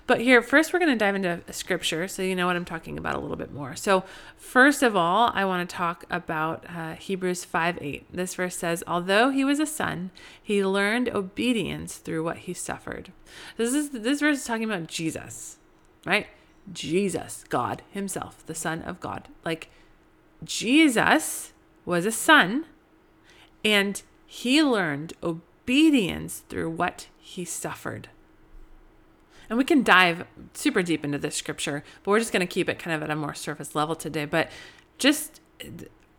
But 0.07 0.21
here, 0.21 0.43
first, 0.43 0.71
we're 0.75 0.81
going 0.81 0.93
to 0.93 0.99
dive 0.99 1.15
into 1.15 1.41
scripture 1.51 2.07
so 2.09 2.21
you 2.21 2.37
know 2.37 2.47
what 2.47 2.57
I'm 2.57 2.67
talking 2.67 2.99
about 2.99 3.15
a 3.15 3.21
little 3.21 3.39
bit 3.39 3.55
more. 3.55 3.75
So, 3.75 4.05
first 4.37 4.83
of 4.83 4.95
all, 4.95 5.33
I 5.35 5.47
want 5.47 5.67
to 5.67 5.75
talk 5.75 6.05
about 6.11 6.67
uh, 6.69 6.97
Hebrews 6.97 7.47
5 7.47 7.79
8. 7.81 8.07
This 8.13 8.35
verse 8.35 8.55
says, 8.55 8.85
Although 8.87 9.31
he 9.31 9.47
was 9.47 9.61
a 9.61 9.67
son, 9.67 10.11
he 10.43 10.63
learned 10.63 11.09
obedience 11.09 11.97
through 11.97 12.23
what 12.23 12.37
he 12.37 12.53
suffered. 12.53 13.13
This 13.57 13.73
is 13.73 13.91
this 13.91 14.21
verse 14.21 14.41
is 14.41 14.45
talking 14.45 14.65
about 14.65 14.89
Jesus, 14.89 15.57
right? 16.05 16.27
Jesus, 16.71 17.45
God 17.49 17.83
Himself, 17.91 18.45
the 18.47 18.55
Son 18.55 18.83
of 18.83 19.01
God. 19.01 19.29
Like 19.45 19.71
Jesus 20.45 21.53
was 21.85 22.07
a 22.07 22.13
son 22.13 22.65
and 23.65 24.03
he 24.27 24.63
learned 24.63 25.13
obedience 25.23 26.43
through 26.49 26.71
what 26.71 27.09
he 27.19 27.45
suffered. 27.45 28.09
And 29.49 29.59
we 29.59 29.65
can 29.65 29.83
dive 29.83 30.27
super 30.55 30.83
deep 30.83 31.05
into 31.05 31.19
this 31.19 31.37
scripture, 31.37 31.85
but 32.03 32.11
we're 32.11 32.19
just 32.19 32.33
going 32.33 32.47
to 32.47 32.47
keep 32.47 32.69
it 32.69 32.79
kind 32.79 32.97
of 32.97 33.03
at 33.03 33.11
a 33.11 33.17
more 33.17 33.35
surface 33.35 33.75
level 33.75 33.95
today. 33.95 34.25
But 34.25 34.51
just 34.99 35.41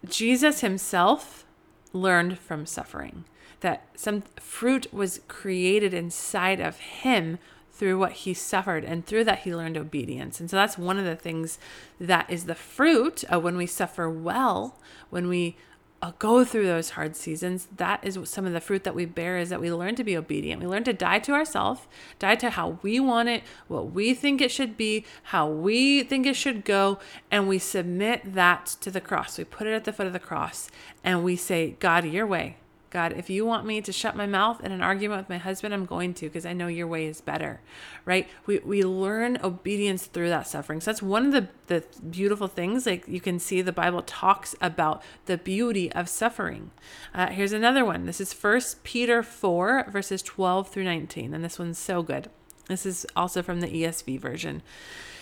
Jesus 0.07 0.61
himself 0.61 1.45
learned 1.91 2.37
from 2.37 2.65
suffering, 2.65 3.25
that 3.61 3.87
some 3.95 4.21
fruit 4.39 4.93
was 4.93 5.21
created 5.27 5.93
inside 5.93 6.59
of 6.59 6.79
him 6.79 7.39
through 7.73 7.97
what 7.97 8.11
he 8.11 8.33
suffered 8.33 8.85
and 8.85 9.05
through 9.05 9.23
that 9.23 9.39
he 9.39 9.55
learned 9.55 9.77
obedience. 9.77 10.39
And 10.39 10.49
so 10.49 10.55
that's 10.55 10.77
one 10.77 10.99
of 10.99 11.05
the 11.05 11.15
things 11.15 11.57
that 11.99 12.29
is 12.29 12.45
the 12.45 12.55
fruit 12.55 13.23
of 13.25 13.43
when 13.43 13.57
we 13.57 13.65
suffer 13.65 14.09
well 14.09 14.77
when 15.09 15.27
we 15.27 15.57
uh, 16.03 16.11
go 16.19 16.43
through 16.43 16.65
those 16.65 16.91
hard 16.91 17.15
seasons 17.15 17.69
that 17.77 18.03
is 18.03 18.19
some 18.25 18.45
of 18.45 18.51
the 18.51 18.59
fruit 18.59 18.83
that 18.83 18.93
we 18.93 19.05
bear 19.05 19.37
is 19.37 19.49
that 19.49 19.61
we 19.61 19.71
learn 19.71 19.95
to 19.95 20.03
be 20.03 20.17
obedient. 20.17 20.61
We 20.61 20.67
learn 20.67 20.83
to 20.83 20.93
die 20.93 21.19
to 21.19 21.31
ourselves 21.31 21.87
die 22.19 22.35
to 22.35 22.51
how 22.51 22.77
we 22.81 22.99
want 22.99 23.29
it 23.29 23.41
what 23.69 23.91
we 23.91 24.13
think 24.13 24.41
it 24.41 24.51
should 24.51 24.75
be 24.75 25.05
how 25.23 25.47
we 25.47 26.03
think 26.03 26.25
it 26.25 26.35
should 26.35 26.65
go 26.65 26.99
and 27.31 27.47
we 27.47 27.57
submit 27.57 28.33
that 28.33 28.65
to 28.81 28.91
the 28.91 29.01
cross. 29.01 29.37
We 29.37 29.45
put 29.45 29.65
it 29.65 29.73
at 29.73 29.85
the 29.85 29.93
foot 29.93 30.07
of 30.07 30.13
the 30.13 30.19
cross 30.19 30.69
and 31.05 31.23
we 31.23 31.37
say 31.37 31.77
god 31.79 32.03
your 32.05 32.27
way 32.27 32.57
God, 32.93 33.13
if 33.13 33.27
you 33.27 33.43
want 33.43 33.65
me 33.65 33.81
to 33.81 33.91
shut 33.91 34.15
my 34.15 34.27
mouth 34.27 34.63
in 34.63 34.71
an 34.71 34.83
argument 34.83 35.21
with 35.21 35.29
my 35.29 35.39
husband, 35.39 35.73
I'm 35.73 35.83
going 35.83 36.13
to 36.13 36.27
because 36.27 36.45
I 36.45 36.53
know 36.53 36.67
your 36.67 36.85
way 36.85 37.07
is 37.07 37.21
better, 37.21 37.59
right? 38.05 38.29
We, 38.45 38.59
we 38.59 38.83
learn 38.83 39.39
obedience 39.43 40.05
through 40.05 40.29
that 40.29 40.45
suffering. 40.45 40.79
So 40.79 40.91
that's 40.91 41.01
one 41.01 41.25
of 41.25 41.31
the, 41.31 41.47
the 41.65 41.83
beautiful 42.07 42.47
things. 42.47 42.85
Like 42.85 43.07
you 43.07 43.19
can 43.19 43.39
see 43.39 43.63
the 43.63 43.71
Bible 43.71 44.03
talks 44.03 44.53
about 44.61 45.01
the 45.25 45.39
beauty 45.39 45.91
of 45.93 46.07
suffering. 46.07 46.69
Uh, 47.15 47.29
here's 47.29 47.51
another 47.51 47.83
one. 47.83 48.05
This 48.05 48.21
is 48.21 48.31
First 48.31 48.83
Peter 48.83 49.23
4, 49.23 49.87
verses 49.89 50.21
12 50.21 50.69
through 50.69 50.83
19. 50.83 51.33
And 51.33 51.43
this 51.43 51.57
one's 51.57 51.79
so 51.79 52.03
good. 52.03 52.29
This 52.67 52.85
is 52.85 53.07
also 53.15 53.41
from 53.41 53.61
the 53.61 53.69
ESV 53.69 54.19
version. 54.19 54.57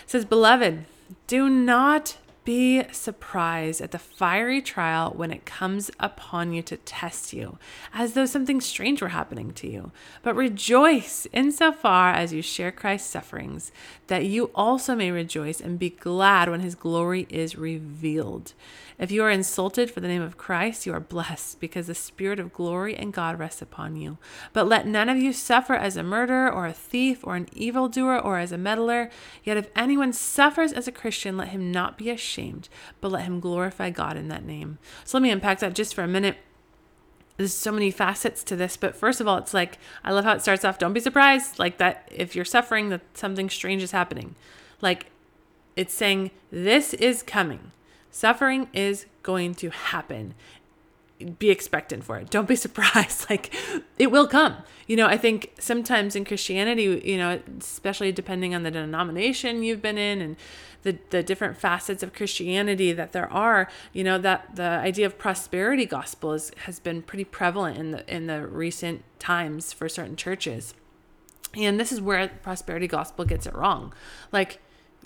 It 0.04 0.10
says, 0.10 0.26
Beloved, 0.26 0.84
do 1.26 1.48
not 1.48 2.18
be 2.44 2.82
surprised 2.92 3.80
at 3.80 3.92
the 3.92 3.98
fiery 3.98 4.60
trial 4.60 5.12
when 5.14 5.30
it 5.30 5.44
comes 5.44 5.90
upon 6.00 6.52
you 6.52 6.62
to 6.62 6.76
test 6.76 7.32
you, 7.32 7.58
as 7.94 8.14
though 8.14 8.26
something 8.26 8.60
strange 8.60 9.00
were 9.00 9.08
happening 9.08 9.52
to 9.52 9.68
you. 9.68 9.92
But 10.22 10.34
rejoice 10.34 11.26
insofar 11.32 12.12
as 12.12 12.32
you 12.32 12.42
share 12.42 12.72
Christ's 12.72 13.10
sufferings, 13.10 13.70
that 14.08 14.24
you 14.24 14.50
also 14.54 14.94
may 14.94 15.10
rejoice 15.10 15.60
and 15.60 15.78
be 15.78 15.90
glad 15.90 16.48
when 16.48 16.60
his 16.60 16.74
glory 16.74 17.26
is 17.28 17.56
revealed. 17.56 18.54
If 18.98 19.10
you 19.10 19.22
are 19.22 19.30
insulted 19.30 19.90
for 19.90 20.00
the 20.00 20.08
name 20.08 20.22
of 20.22 20.36
Christ, 20.36 20.86
you 20.86 20.92
are 20.92 21.00
blessed, 21.00 21.60
because 21.60 21.86
the 21.86 21.94
Spirit 21.94 22.38
of 22.38 22.52
glory 22.52 22.96
and 22.96 23.12
God 23.12 23.38
rests 23.38 23.62
upon 23.62 23.96
you. 23.96 24.18
But 24.52 24.68
let 24.68 24.86
none 24.86 25.08
of 25.08 25.16
you 25.16 25.32
suffer 25.32 25.74
as 25.74 25.96
a 25.96 26.02
murderer, 26.02 26.50
or 26.50 26.66
a 26.66 26.72
thief, 26.72 27.20
or 27.22 27.36
an 27.36 27.48
evildoer, 27.52 28.18
or 28.18 28.38
as 28.38 28.52
a 28.52 28.58
meddler. 28.58 29.10
Yet 29.44 29.56
if 29.56 29.70
anyone 29.74 30.12
suffers 30.12 30.72
as 30.72 30.86
a 30.86 30.92
Christian, 30.92 31.36
let 31.36 31.48
him 31.48 31.72
not 31.72 31.98
be 31.98 32.10
ashamed, 32.10 32.68
but 33.00 33.12
let 33.12 33.24
him 33.24 33.40
glorify 33.40 33.90
God 33.90 34.16
in 34.16 34.28
that 34.28 34.44
name. 34.44 34.78
So 35.04 35.18
let 35.18 35.22
me 35.22 35.30
unpack 35.30 35.60
that 35.60 35.74
just 35.74 35.94
for 35.94 36.02
a 36.02 36.08
minute 36.08 36.36
there's 37.36 37.54
so 37.54 37.72
many 37.72 37.90
facets 37.90 38.44
to 38.44 38.54
this 38.54 38.76
but 38.76 38.94
first 38.94 39.20
of 39.20 39.26
all 39.26 39.38
it's 39.38 39.54
like 39.54 39.78
i 40.04 40.12
love 40.12 40.24
how 40.24 40.32
it 40.32 40.42
starts 40.42 40.64
off 40.64 40.78
don't 40.78 40.92
be 40.92 41.00
surprised 41.00 41.58
like 41.58 41.78
that 41.78 42.08
if 42.14 42.36
you're 42.36 42.44
suffering 42.44 42.88
that 42.90 43.00
something 43.14 43.48
strange 43.48 43.82
is 43.82 43.90
happening 43.90 44.34
like 44.80 45.06
it's 45.74 45.94
saying 45.94 46.30
this 46.50 46.94
is 46.94 47.22
coming 47.22 47.72
Suffering 48.12 48.68
is 48.74 49.06
going 49.22 49.54
to 49.56 49.70
happen. 49.70 50.34
Be 51.38 51.50
expectant 51.50 52.04
for 52.04 52.18
it. 52.18 52.28
Don't 52.30 52.46
be 52.46 52.56
surprised. 52.66 53.28
Like 53.28 53.52
it 53.98 54.10
will 54.10 54.28
come. 54.28 54.58
You 54.86 54.96
know, 54.96 55.06
I 55.06 55.16
think 55.16 55.52
sometimes 55.58 56.14
in 56.14 56.26
Christianity, 56.26 57.00
you 57.04 57.16
know, 57.16 57.40
especially 57.58 58.12
depending 58.12 58.54
on 58.54 58.64
the 58.64 58.70
denomination 58.70 59.62
you've 59.62 59.80
been 59.80 59.96
in 59.96 60.20
and 60.20 60.36
the, 60.82 60.98
the 61.10 61.22
different 61.22 61.56
facets 61.56 62.02
of 62.02 62.12
Christianity 62.12 62.92
that 62.92 63.12
there 63.12 63.32
are, 63.32 63.68
you 63.92 64.04
know, 64.04 64.18
that 64.18 64.56
the 64.56 64.62
idea 64.62 65.06
of 65.06 65.16
prosperity 65.16 65.86
gospel 65.86 66.34
is, 66.34 66.52
has 66.64 66.78
been 66.80 67.00
pretty 67.00 67.24
prevalent 67.24 67.78
in 67.78 67.92
the 67.92 68.14
in 68.14 68.26
the 68.26 68.46
recent 68.46 69.04
times 69.18 69.72
for 69.72 69.88
certain 69.88 70.16
churches. 70.16 70.74
And 71.54 71.80
this 71.80 71.92
is 71.92 72.00
where 72.00 72.28
prosperity 72.28 72.88
gospel 72.88 73.24
gets 73.24 73.46
it 73.46 73.54
wrong. 73.54 73.94
Like 74.32 74.60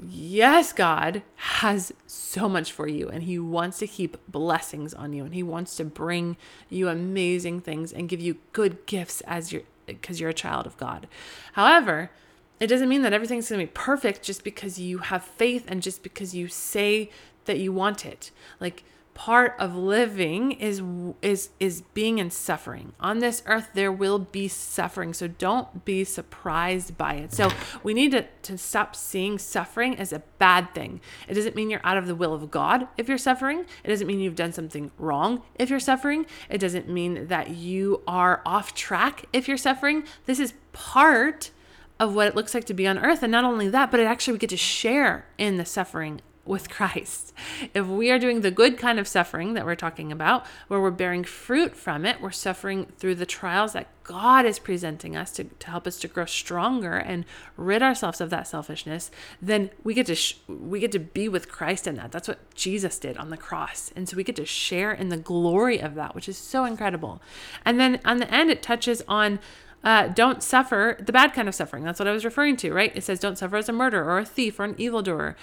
yes, 0.05 0.73
God 0.73 1.23
has 1.37 1.93
so 2.07 2.49
much 2.49 2.73
for 2.73 2.89
you 2.89 3.09
and 3.09 3.23
He 3.23 3.39
wants 3.39 3.79
to 3.79 3.87
keep 3.87 4.17
blessings 4.29 4.95
on 4.95 5.13
you 5.13 5.25
and 5.25 5.35
He 5.35 5.43
wants 5.43 5.77
to 5.77 5.85
bring 5.85 6.37
you 6.69 6.89
amazing 6.89 7.61
things 7.61 7.93
and 7.93 8.09
give 8.09 8.21
you 8.21 8.37
good 8.53 8.87
gifts 8.87 9.21
as 9.23 9.53
you're 9.53 9.63
because 9.87 10.21
you're 10.21 10.31
a 10.31 10.35
child 10.35 10.67
of 10.67 10.77
God. 10.77 11.07
However, 11.53 12.11
it 12.59 12.67
doesn't 12.67 12.89
mean 12.89 13.03
that 13.03 13.13
everything's 13.13 13.49
going 13.49 13.61
to 13.61 13.67
be 13.67 13.73
perfect 13.73 14.23
just 14.23 14.43
because 14.43 14.79
you 14.79 14.99
have 14.99 15.23
faith 15.23 15.65
and 15.69 15.83
just 15.83 16.03
because 16.03 16.35
you 16.35 16.49
say 16.49 17.11
that 17.45 17.59
you 17.59 17.73
want 17.73 18.05
it. 18.05 18.31
Like 18.61 18.85
part 19.17 19.57
of 19.59 19.75
living 19.75 20.53
is 20.53 20.83
is 21.23 21.49
is 21.59 21.81
being 21.95 22.19
in 22.19 22.31
suffering. 22.31 22.93
On 23.01 23.19
this 23.19 23.43
earth 23.47 23.71
there 23.73 23.91
will 23.91 24.19
be 24.19 24.47
suffering 24.47 25.15
so 25.15 25.27
don't 25.27 25.87
be 25.87 26.05
surprised 26.05 26.99
by 26.99 27.15
it. 27.15 27.33
So 27.33 27.51
we 27.83 27.95
need 27.95 28.13
to, 28.13 28.27
to 28.43 28.59
stop 28.59 28.95
seeing 28.95 29.39
suffering 29.39 29.99
as 29.99 30.13
a 30.13 30.23
bad 30.39 30.75
thing. 30.75 31.01
It 31.29 31.35
doesn't 31.35 31.57
mean 31.57 31.71
you're 31.71 31.81
out 31.83 31.97
of 31.97 32.07
the 32.07 32.15
will 32.15 32.35
of 32.35 32.51
god 32.51 32.89
if 32.99 33.09
you're 33.09 33.17
suffering. 33.17 33.65
It 33.83 33.89
doesn't 33.89 34.07
mean 34.07 34.21
you've 34.21 34.37
done 34.37 34.53
something 34.53 34.91
wrong 34.99 35.43
if 35.55 35.71
you're 35.71 35.81
suffering. 35.81 36.27
It 36.51 36.59
doesn't 36.59 36.87
mean 36.87 37.29
that 37.29 37.51
you 37.51 38.03
are 38.07 38.43
off 38.45 38.75
track 38.75 39.25
if 39.33 39.49
you're 39.49 39.57
suffering. 39.57 40.05
This 40.27 40.39
is 40.39 40.53
part 40.73 41.51
of 41.99 42.15
what 42.15 42.29
it 42.29 42.37
looks 42.37 42.53
like 42.53 42.67
to 42.67 42.75
be 42.75 42.87
on 42.87 42.99
earth 42.99 43.23
and 43.23 43.33
not 43.33 43.45
only 43.45 43.71
that 43.71 43.91
but 43.91 43.99
it 43.99 44.05
actually 44.05 44.35
we 44.35 44.39
get 44.39 44.51
to 44.51 44.59
share 44.59 45.25
in 45.39 45.57
the 45.57 45.65
suffering 45.65 46.21
with 46.47 46.71
Christ. 46.77 47.33
If 47.75 47.87
we 47.87 48.11
are 48.11 48.19
doing 48.19 48.41
the 48.41 48.51
good 48.51 48.79
kind 48.79 48.99
of 48.99 49.09
suffering 49.09 49.55
that 49.55 49.67
we're 49.67 49.75
talking 49.75 50.13
about, 50.13 50.47
where 50.69 50.81
we're 50.81 50.91
bearing 50.91 51.25
fruit 51.25 51.77
from 51.77 52.05
it, 52.05 52.21
we're 52.21 52.31
suffering 52.31 52.87
through 52.99 53.17
the 53.17 53.27
trials 53.27 53.73
that 53.73 53.89
God 54.05 54.47
is 54.47 54.61
presenting 54.61 55.17
us 55.17 55.33
to, 55.33 55.45
to 55.45 55.71
help 55.71 55.87
us 55.87 55.99
to 55.99 56.09
grow 56.09 56.27
stronger 56.27 56.93
and 56.93 57.25
rid 57.57 57.83
ourselves 57.83 58.21
of 58.21 58.31
that 58.31 58.47
selfishness, 58.47 59.11
then 59.43 59.71
we 59.83 59.95
get 59.95 60.07
to 60.07 60.15
sh- 60.15 60.37
we 60.49 60.79
get 60.79 60.93
to 60.93 61.01
be 61.01 61.29
with 61.29 61.49
Christ 61.49 61.89
in 61.89 61.97
that. 61.97 62.13
That's 62.13 62.29
what 62.29 62.55
Jesus 62.55 63.01
did 63.01 63.17
on 63.17 63.31
the 63.31 63.37
cross. 63.37 63.91
And 63.97 64.09
so 64.09 64.17
we 64.17 64.23
get 64.23 64.37
to 64.37 64.47
share 64.47 64.93
in 64.93 65.09
the 65.09 65.17
glory 65.17 65.81
of 65.81 65.97
that, 65.97 66.15
which 66.15 66.29
is 66.29 66.39
so 66.39 66.65
incredible. 66.65 67.21
And 67.65 67.81
then 67.81 68.01
on 68.05 68.19
the 68.19 68.33
end 68.33 68.51
it 68.51 68.63
touches 68.63 69.03
on 69.09 69.41
uh, 69.83 70.09
don't 70.09 70.43
suffer 70.43 70.97
the 71.01 71.13
bad 71.13 71.33
kind 71.33 71.49
of 71.49 71.55
suffering. 71.55 71.85
That's 71.85 71.99
what 71.99 72.09
I 72.09 72.13
was 72.13 72.25
referring 72.25 72.57
to, 72.59 72.73
right? 72.73 72.91
It 72.97 73.05
says, 73.05 73.21
don't 73.21 73.39
suffer 73.39 73.57
as 73.57 73.69
a 73.69 73.73
murderer 73.73 74.05
or 74.05 74.19
a 74.19 74.25
thief 74.25 74.59
or 74.59 74.65
an 74.65 74.75
evildoer. 74.79 75.37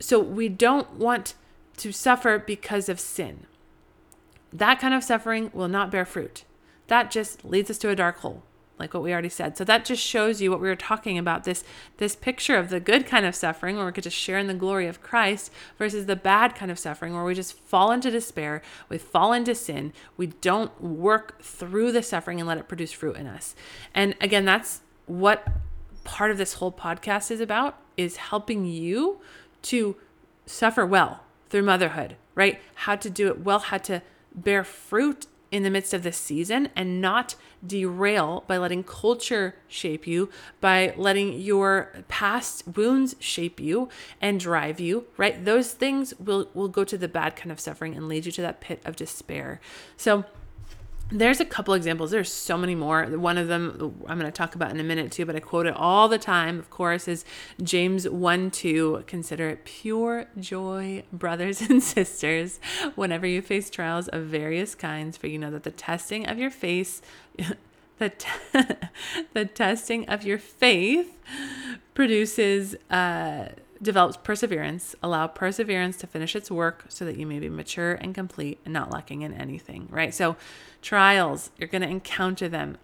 So 0.00 0.18
we 0.18 0.48
don't 0.48 0.92
want 0.94 1.34
to 1.78 1.92
suffer 1.92 2.38
because 2.38 2.88
of 2.88 3.00
sin. 3.00 3.46
That 4.52 4.78
kind 4.78 4.94
of 4.94 5.02
suffering 5.02 5.50
will 5.52 5.68
not 5.68 5.90
bear 5.90 6.04
fruit. 6.04 6.44
That 6.86 7.10
just 7.10 7.44
leads 7.44 7.70
us 7.70 7.78
to 7.78 7.88
a 7.88 7.96
dark 7.96 8.18
hole, 8.18 8.42
like 8.78 8.94
what 8.94 9.02
we 9.02 9.12
already 9.12 9.28
said. 9.28 9.56
So 9.56 9.64
that 9.64 9.84
just 9.84 10.02
shows 10.02 10.40
you 10.40 10.50
what 10.50 10.60
we 10.60 10.68
were 10.68 10.76
talking 10.76 11.18
about 11.18 11.44
this 11.44 11.64
this 11.96 12.14
picture 12.14 12.56
of 12.56 12.68
the 12.68 12.78
good 12.78 13.06
kind 13.06 13.26
of 13.26 13.34
suffering 13.34 13.76
where 13.76 13.86
we 13.86 13.92
get 13.92 14.04
to 14.04 14.10
share 14.10 14.38
in 14.38 14.46
the 14.46 14.54
glory 14.54 14.86
of 14.86 15.02
Christ 15.02 15.50
versus 15.78 16.06
the 16.06 16.16
bad 16.16 16.54
kind 16.54 16.70
of 16.70 16.78
suffering 16.78 17.14
where 17.14 17.24
we 17.24 17.34
just 17.34 17.54
fall 17.54 17.90
into 17.90 18.10
despair, 18.10 18.62
we 18.88 18.98
fall 18.98 19.32
into 19.32 19.54
sin, 19.54 19.92
we 20.16 20.28
don't 20.28 20.80
work 20.80 21.42
through 21.42 21.90
the 21.90 22.02
suffering 22.02 22.38
and 22.38 22.46
let 22.46 22.58
it 22.58 22.68
produce 22.68 22.92
fruit 22.92 23.16
in 23.16 23.26
us. 23.26 23.56
And 23.94 24.14
again, 24.20 24.44
that's 24.44 24.82
what 25.06 25.48
part 26.04 26.30
of 26.30 26.38
this 26.38 26.54
whole 26.54 26.72
podcast 26.72 27.30
is 27.30 27.40
about 27.40 27.80
is 27.96 28.16
helping 28.16 28.66
you 28.66 29.20
to 29.64 29.96
suffer 30.46 30.86
well 30.86 31.20
through 31.50 31.62
motherhood, 31.62 32.16
right? 32.34 32.60
How 32.74 32.96
to 32.96 33.10
do 33.10 33.28
it 33.28 33.40
well, 33.40 33.58
how 33.58 33.78
to 33.78 34.02
bear 34.34 34.64
fruit 34.64 35.26
in 35.50 35.62
the 35.62 35.70
midst 35.70 35.94
of 35.94 36.02
this 36.02 36.16
season 36.16 36.68
and 36.74 37.00
not 37.00 37.36
derail 37.64 38.42
by 38.48 38.58
letting 38.58 38.82
culture 38.82 39.54
shape 39.68 40.04
you, 40.04 40.28
by 40.60 40.92
letting 40.96 41.38
your 41.38 41.92
past 42.08 42.64
wounds 42.76 43.14
shape 43.20 43.60
you 43.60 43.88
and 44.20 44.40
drive 44.40 44.80
you, 44.80 45.06
right? 45.16 45.44
Those 45.44 45.72
things 45.72 46.12
will 46.18 46.50
will 46.54 46.68
go 46.68 46.82
to 46.82 46.98
the 46.98 47.06
bad 47.06 47.36
kind 47.36 47.52
of 47.52 47.60
suffering 47.60 47.94
and 47.94 48.08
lead 48.08 48.26
you 48.26 48.32
to 48.32 48.42
that 48.42 48.60
pit 48.60 48.82
of 48.84 48.96
despair. 48.96 49.60
So 49.96 50.24
there's 51.10 51.40
a 51.40 51.44
couple 51.44 51.74
examples. 51.74 52.10
There's 52.10 52.32
so 52.32 52.56
many 52.56 52.74
more. 52.74 53.04
One 53.04 53.36
of 53.36 53.48
them 53.48 53.94
I'm 54.06 54.18
going 54.18 54.30
to 54.30 54.36
talk 54.36 54.54
about 54.54 54.70
in 54.70 54.80
a 54.80 54.84
minute 54.84 55.12
too, 55.12 55.26
but 55.26 55.36
I 55.36 55.40
quote 55.40 55.66
it 55.66 55.74
all 55.76 56.08
the 56.08 56.18
time, 56.18 56.58
of 56.58 56.70
course, 56.70 57.06
is 57.06 57.24
James 57.62 58.08
1 58.08 58.50
2. 58.50 59.04
Consider 59.06 59.50
it 59.50 59.64
pure 59.64 60.26
joy, 60.38 61.04
brothers 61.12 61.60
and 61.60 61.82
sisters, 61.96 62.58
whenever 62.94 63.26
you 63.26 63.42
face 63.42 63.70
trials 63.70 64.08
of 64.08 64.24
various 64.24 64.74
kinds, 64.74 65.16
for 65.16 65.26
you 65.26 65.38
know 65.38 65.50
that 65.50 65.62
the 65.62 65.70
testing 65.70 66.26
of 66.26 66.38
your 66.38 66.50
face. 66.50 67.02
The, 67.96 68.08
t- 68.08 68.28
the 69.34 69.44
testing 69.44 70.08
of 70.08 70.24
your 70.24 70.36
faith 70.36 71.16
produces 71.94 72.74
uh, 72.90 73.50
develops 73.84 74.16
perseverance. 74.16 74.96
Allow 75.02 75.28
perseverance 75.28 75.96
to 75.98 76.06
finish 76.06 76.34
its 76.34 76.50
work 76.50 76.86
so 76.88 77.04
that 77.04 77.16
you 77.16 77.26
may 77.26 77.38
be 77.38 77.48
mature 77.48 77.92
and 77.92 78.14
complete 78.14 78.58
and 78.64 78.74
not 78.74 78.90
lacking 78.90 79.22
in 79.22 79.32
anything, 79.32 79.86
right? 79.90 80.12
So, 80.12 80.36
trials, 80.82 81.50
you're 81.56 81.68
going 81.68 81.82
to 81.82 81.88
encounter 81.88 82.48
them. 82.48 82.78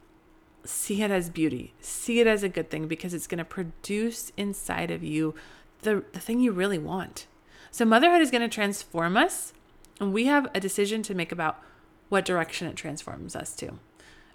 See 0.64 1.02
it 1.02 1.10
as 1.10 1.30
beauty, 1.30 1.74
see 1.80 2.20
it 2.20 2.26
as 2.26 2.42
a 2.42 2.48
good 2.48 2.70
thing 2.70 2.86
because 2.86 3.14
it's 3.14 3.26
going 3.26 3.38
to 3.38 3.44
produce 3.44 4.30
inside 4.36 4.90
of 4.90 5.02
you 5.02 5.34
the, 5.82 6.04
the 6.12 6.20
thing 6.20 6.40
you 6.40 6.52
really 6.52 6.78
want. 6.78 7.26
So, 7.70 7.84
motherhood 7.84 8.20
is 8.20 8.30
going 8.30 8.42
to 8.42 8.54
transform 8.54 9.16
us, 9.16 9.52
and 9.98 10.12
we 10.12 10.26
have 10.26 10.48
a 10.54 10.60
decision 10.60 11.02
to 11.04 11.14
make 11.14 11.32
about 11.32 11.62
what 12.10 12.24
direction 12.24 12.68
it 12.68 12.76
transforms 12.76 13.34
us 13.34 13.54
to. 13.56 13.78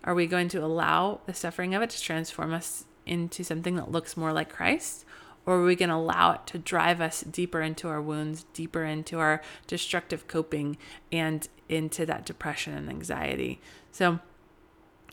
Are 0.03 0.15
we 0.15 0.27
going 0.27 0.49
to 0.49 0.63
allow 0.63 1.21
the 1.25 1.33
suffering 1.33 1.75
of 1.75 1.81
it 1.81 1.89
to 1.91 2.01
transform 2.01 2.53
us 2.53 2.85
into 3.05 3.43
something 3.43 3.75
that 3.75 3.91
looks 3.91 4.17
more 4.17 4.33
like 4.33 4.49
Christ? 4.51 5.05
Or 5.45 5.57
are 5.57 5.63
we 5.63 5.75
going 5.75 5.89
to 5.89 5.95
allow 5.95 6.31
it 6.31 6.47
to 6.47 6.57
drive 6.57 7.01
us 7.01 7.21
deeper 7.21 7.61
into 7.61 7.87
our 7.87 8.01
wounds, 8.01 8.45
deeper 8.53 8.83
into 8.83 9.19
our 9.19 9.41
destructive 9.67 10.27
coping, 10.27 10.77
and 11.11 11.47
into 11.69 12.05
that 12.05 12.25
depression 12.25 12.73
and 12.73 12.89
anxiety? 12.89 13.61
So 13.91 14.19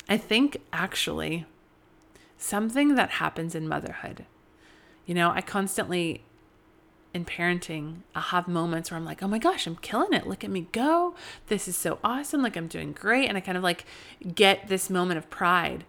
I 0.08 0.16
think 0.16 0.58
actually 0.72 1.46
something 2.38 2.94
that 2.94 3.10
happens 3.10 3.54
in 3.54 3.68
motherhood, 3.68 4.26
you 5.06 5.14
know, 5.14 5.30
I 5.30 5.40
constantly 5.40 6.24
in 7.14 7.24
parenting, 7.24 7.96
I'll 8.14 8.22
have 8.22 8.48
moments 8.48 8.90
where 8.90 8.98
I'm 8.98 9.04
like, 9.04 9.22
oh 9.22 9.28
my 9.28 9.38
gosh, 9.38 9.66
I'm 9.66 9.76
killing 9.76 10.12
it. 10.12 10.26
Look 10.26 10.44
at 10.44 10.50
me 10.50 10.68
go. 10.72 11.14
This 11.48 11.68
is 11.68 11.76
so 11.76 11.98
awesome. 12.02 12.42
Like 12.42 12.56
I'm 12.56 12.68
doing 12.68 12.92
great. 12.92 13.28
And 13.28 13.36
I 13.36 13.40
kind 13.40 13.58
of 13.58 13.62
like 13.62 13.84
get 14.34 14.68
this 14.68 14.88
moment 14.88 15.18
of 15.18 15.28
pride. 15.28 15.84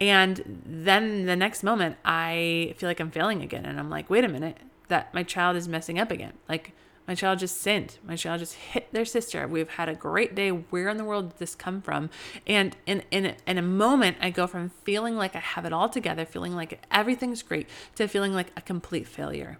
And 0.00 0.62
then 0.64 1.26
the 1.26 1.36
next 1.36 1.62
moment, 1.62 1.96
I 2.04 2.74
feel 2.76 2.88
like 2.88 3.00
I'm 3.00 3.10
failing 3.10 3.42
again. 3.42 3.64
And 3.66 3.78
I'm 3.78 3.90
like, 3.90 4.08
wait 4.08 4.24
a 4.24 4.28
minute, 4.28 4.58
that 4.88 5.12
my 5.12 5.22
child 5.22 5.56
is 5.56 5.66
messing 5.66 5.98
up 5.98 6.10
again. 6.10 6.34
Like, 6.48 6.72
my 7.08 7.14
child 7.14 7.38
just 7.38 7.62
sinned. 7.62 7.96
My 8.06 8.16
child 8.16 8.40
just 8.40 8.54
hit 8.54 8.92
their 8.92 9.06
sister. 9.06 9.48
We've 9.48 9.70
had 9.70 9.88
a 9.88 9.94
great 9.94 10.34
day. 10.34 10.50
Where 10.50 10.90
in 10.90 10.98
the 10.98 11.06
world 11.06 11.30
did 11.30 11.38
this 11.38 11.54
come 11.54 11.80
from? 11.80 12.10
And 12.46 12.76
in, 12.84 13.02
in, 13.10 13.34
in 13.46 13.56
a 13.56 13.62
moment, 13.62 14.18
I 14.20 14.28
go 14.28 14.46
from 14.46 14.68
feeling 14.84 15.16
like 15.16 15.34
I 15.34 15.40
have 15.40 15.64
it 15.64 15.72
all 15.72 15.88
together, 15.88 16.26
feeling 16.26 16.54
like 16.54 16.84
everything's 16.90 17.42
great, 17.42 17.66
to 17.94 18.06
feeling 18.08 18.34
like 18.34 18.52
a 18.58 18.60
complete 18.60 19.08
failure. 19.08 19.58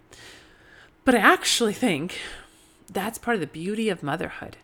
But 1.06 1.14
I 1.14 1.20
actually 1.20 1.72
think 1.72 2.18
that's 2.92 3.18
part 3.18 3.34
of 3.34 3.40
the 3.40 3.46
beauty 3.46 3.88
of 3.88 4.02
motherhood. 4.02 4.58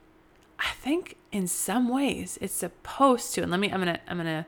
I 0.59 0.73
think 0.75 1.17
in 1.33 1.47
some 1.49 1.89
ways 1.89 2.39
it's 2.43 2.53
supposed 2.53 3.33
to, 3.35 3.43
and 3.43 3.51
let 3.51 3.61
me, 3.61 3.73
I'm 3.73 3.83
to, 3.83 3.99
I'm 4.07 4.19
to 4.19 4.45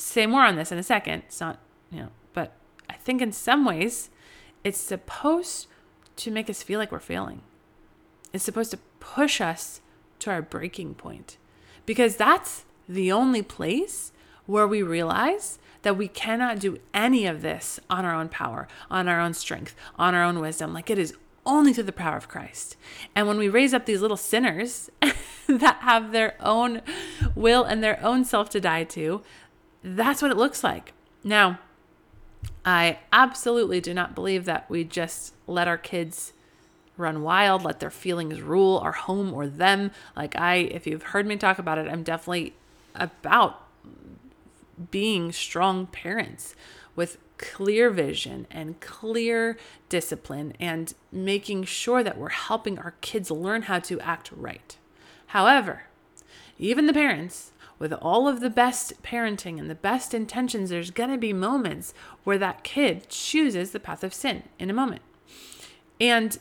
say 0.00 0.26
more 0.26 0.44
on 0.44 0.56
this 0.56 0.72
in 0.72 0.78
a 0.78 0.82
second. 0.82 1.22
It's 1.26 1.40
not, 1.40 1.58
you 1.90 2.00
know, 2.00 2.08
but 2.32 2.52
I 2.88 2.94
think 2.94 3.20
in 3.20 3.32
some 3.32 3.64
ways 3.64 4.10
it's 4.64 4.80
supposed 4.80 5.66
to 6.16 6.30
make 6.30 6.50
us 6.50 6.62
feel 6.62 6.78
like 6.78 6.92
we're 6.92 7.00
failing. 7.00 7.42
It's 8.32 8.44
supposed 8.44 8.70
to 8.72 8.78
push 9.00 9.40
us 9.40 9.80
to 10.20 10.30
our 10.30 10.42
breaking 10.42 10.94
point 10.94 11.36
because 11.86 12.16
that's 12.16 12.64
the 12.88 13.10
only 13.10 13.42
place 13.42 14.12
where 14.46 14.66
we 14.66 14.82
realize 14.82 15.58
that 15.82 15.96
we 15.96 16.08
cannot 16.08 16.58
do 16.58 16.78
any 16.92 17.26
of 17.26 17.42
this 17.42 17.80
on 17.88 18.04
our 18.04 18.14
own 18.14 18.28
power, 18.28 18.68
on 18.90 19.08
our 19.08 19.20
own 19.20 19.32
strength, 19.32 19.74
on 19.98 20.14
our 20.14 20.22
own 20.22 20.40
wisdom. 20.40 20.74
Like 20.74 20.90
it 20.90 20.98
is 20.98 21.14
only 21.46 21.72
through 21.72 21.84
the 21.84 21.92
power 21.92 22.16
of 22.16 22.28
Christ. 22.28 22.76
And 23.14 23.26
when 23.26 23.38
we 23.38 23.48
raise 23.48 23.72
up 23.72 23.86
these 23.86 24.02
little 24.02 24.16
sinners 24.16 24.90
that 25.46 25.78
have 25.80 26.12
their 26.12 26.34
own 26.40 26.82
will 27.34 27.64
and 27.64 27.82
their 27.82 28.02
own 28.04 28.24
self 28.24 28.50
to 28.50 28.60
die 28.60 28.84
to, 28.84 29.22
that's 29.82 30.22
what 30.22 30.30
it 30.30 30.36
looks 30.36 30.62
like. 30.62 30.92
Now, 31.22 31.58
I 32.64 32.98
absolutely 33.12 33.80
do 33.80 33.94
not 33.94 34.14
believe 34.14 34.44
that 34.44 34.68
we 34.70 34.84
just 34.84 35.34
let 35.46 35.68
our 35.68 35.78
kids 35.78 36.32
run 36.96 37.22
wild, 37.22 37.64
let 37.64 37.80
their 37.80 37.90
feelings 37.90 38.40
rule 38.40 38.78
our 38.78 38.92
home 38.92 39.32
or 39.32 39.46
them. 39.46 39.90
Like 40.16 40.36
I, 40.36 40.56
if 40.56 40.86
you've 40.86 41.02
heard 41.02 41.26
me 41.26 41.36
talk 41.36 41.58
about 41.58 41.78
it, 41.78 41.88
I'm 41.88 42.02
definitely 42.02 42.54
about 42.94 43.66
being 44.90 45.32
strong 45.32 45.86
parents 45.86 46.54
with 46.96 47.18
clear 47.38 47.90
vision 47.90 48.46
and 48.50 48.80
clear 48.80 49.56
discipline 49.88 50.54
and 50.60 50.92
making 51.10 51.64
sure 51.64 52.02
that 52.02 52.18
we're 52.18 52.28
helping 52.28 52.78
our 52.78 52.94
kids 53.00 53.30
learn 53.30 53.62
how 53.62 53.78
to 53.78 53.98
act 54.00 54.30
right. 54.32 54.76
However, 55.28 55.84
even 56.58 56.86
the 56.86 56.92
parents, 56.92 57.52
with 57.80 57.92
all 57.94 58.28
of 58.28 58.38
the 58.38 58.50
best 58.50 59.02
parenting 59.02 59.58
and 59.58 59.68
the 59.68 59.74
best 59.74 60.14
intentions, 60.14 60.70
there's 60.70 60.92
going 60.92 61.10
to 61.10 61.18
be 61.18 61.32
moments 61.32 61.92
where 62.22 62.38
that 62.38 62.62
kid 62.62 63.08
chooses 63.08 63.72
the 63.72 63.80
path 63.80 64.04
of 64.04 64.14
sin 64.14 64.44
in 64.60 64.70
a 64.70 64.74
moment. 64.74 65.02
And 66.00 66.38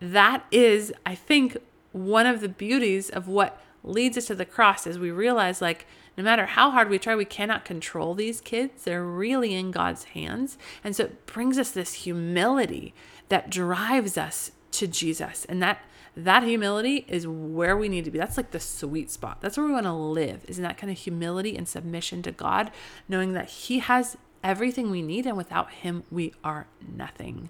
that 0.00 0.44
is, 0.50 0.92
I 1.06 1.14
think, 1.14 1.56
one 1.92 2.26
of 2.26 2.40
the 2.40 2.48
beauties 2.48 3.08
of 3.08 3.28
what 3.28 3.62
leads 3.84 4.18
us 4.18 4.26
to 4.26 4.34
the 4.34 4.44
cross 4.44 4.86
is 4.86 4.98
we 4.98 5.10
realize 5.10 5.62
like 5.62 5.86
no 6.16 6.24
matter 6.24 6.46
how 6.46 6.70
hard 6.70 6.88
we 6.88 6.98
try 6.98 7.14
we 7.14 7.24
cannot 7.24 7.66
control 7.66 8.14
these 8.14 8.40
kids 8.40 8.84
they're 8.84 9.04
really 9.04 9.54
in 9.54 9.70
god's 9.70 10.04
hands 10.04 10.56
and 10.82 10.96
so 10.96 11.04
it 11.04 11.26
brings 11.26 11.58
us 11.58 11.70
this 11.70 11.92
humility 11.92 12.94
that 13.28 13.50
drives 13.50 14.16
us 14.16 14.52
to 14.74 14.86
jesus 14.86 15.44
and 15.46 15.62
that 15.62 15.82
that 16.16 16.44
humility 16.44 17.04
is 17.08 17.26
where 17.26 17.76
we 17.76 17.88
need 17.88 18.04
to 18.04 18.10
be 18.10 18.18
that's 18.18 18.36
like 18.36 18.50
the 18.50 18.60
sweet 18.60 19.10
spot 19.10 19.40
that's 19.40 19.56
where 19.56 19.66
we 19.66 19.72
want 19.72 19.86
to 19.86 19.92
live 19.92 20.44
is 20.46 20.58
in 20.58 20.62
that 20.62 20.78
kind 20.78 20.90
of 20.90 20.98
humility 20.98 21.56
and 21.56 21.66
submission 21.66 22.22
to 22.22 22.30
god 22.30 22.70
knowing 23.08 23.32
that 23.32 23.48
he 23.48 23.78
has 23.78 24.16
everything 24.42 24.90
we 24.90 25.02
need 25.02 25.26
and 25.26 25.36
without 25.36 25.70
him 25.72 26.04
we 26.10 26.32
are 26.44 26.66
nothing 26.94 27.48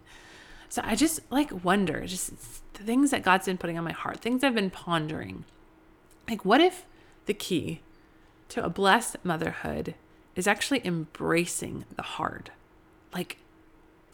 so 0.74 0.82
I 0.84 0.96
just 0.96 1.20
like 1.30 1.64
wonder, 1.64 2.04
just 2.04 2.32
things 2.74 3.12
that 3.12 3.22
God's 3.22 3.46
been 3.46 3.58
putting 3.58 3.78
on 3.78 3.84
my 3.84 3.92
heart, 3.92 4.18
things 4.18 4.42
I've 4.42 4.56
been 4.56 4.70
pondering. 4.70 5.44
Like, 6.28 6.44
what 6.44 6.60
if 6.60 6.84
the 7.26 7.32
key 7.32 7.80
to 8.48 8.64
a 8.64 8.68
blessed 8.68 9.18
motherhood 9.22 9.94
is 10.34 10.48
actually 10.48 10.84
embracing 10.84 11.84
the 11.94 12.02
hard? 12.02 12.50
Like, 13.12 13.36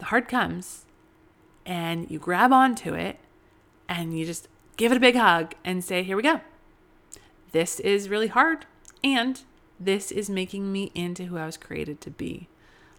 the 0.01 0.05
hard 0.05 0.29
comes 0.29 0.85
and 1.67 2.11
you 2.11 2.19
grab 2.19 2.53
onto 2.53 2.95
it 2.95 3.19
and 3.89 4.19
you 4.19 4.25
just 4.25 4.49
give 4.77 4.93
it 4.93 4.97
a 4.97 5.01
big 5.01 5.17
hug 5.17 5.55
and 5.65 5.85
say, 5.85 6.03
Here 6.03 6.17
we 6.17 6.23
go. 6.23 6.41
This 7.53 7.81
is 7.81 8.09
really 8.09 8.29
hard. 8.29 8.67
And 9.03 9.41
this 9.79 10.13
is 10.13 10.29
making 10.29 10.71
me 10.71 10.93
into 10.95 11.25
who 11.25 11.39
I 11.39 11.47
was 11.47 11.57
created 11.57 12.01
to 12.03 12.11
be. 12.11 12.49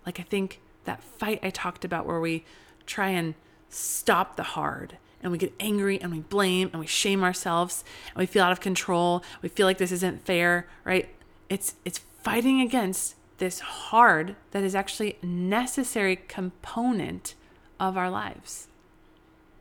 Like, 0.06 0.19
I 0.19 0.24
think 0.24 0.60
that 0.86 1.04
fight 1.04 1.39
I 1.43 1.52
talked 1.52 1.86
about 1.86 2.06
where 2.06 2.19
we 2.19 2.43
try 2.86 3.10
and 3.10 3.36
stop 3.69 4.36
the 4.36 4.43
hard 4.43 4.97
and 5.21 5.32
we 5.32 5.38
get 5.38 5.54
angry 5.60 6.02
and 6.02 6.12
we 6.12 6.19
blame 6.19 6.69
and 6.74 6.80
we 6.80 6.88
shame 6.88 7.24
ourselves 7.24 7.84
and 8.10 8.17
we 8.17 8.26
feel 8.26 8.43
out 8.43 8.52
of 8.52 8.60
control 8.60 9.24
we 9.41 9.47
feel 9.47 9.65
like 9.65 9.78
this 9.78 9.91
isn't 9.91 10.26
fair 10.26 10.67
right 10.84 11.08
it's 11.47 11.76
it's 11.86 12.00
fighting 12.21 12.60
against 12.60 13.15
this 13.38 13.60
hard 13.60 14.36
that 14.52 14.63
is 14.63 14.76
actually 14.76 15.17
necessary 15.24 16.15
component 16.15 17.36
of 17.82 17.98
our 17.98 18.10
lives. 18.10 18.67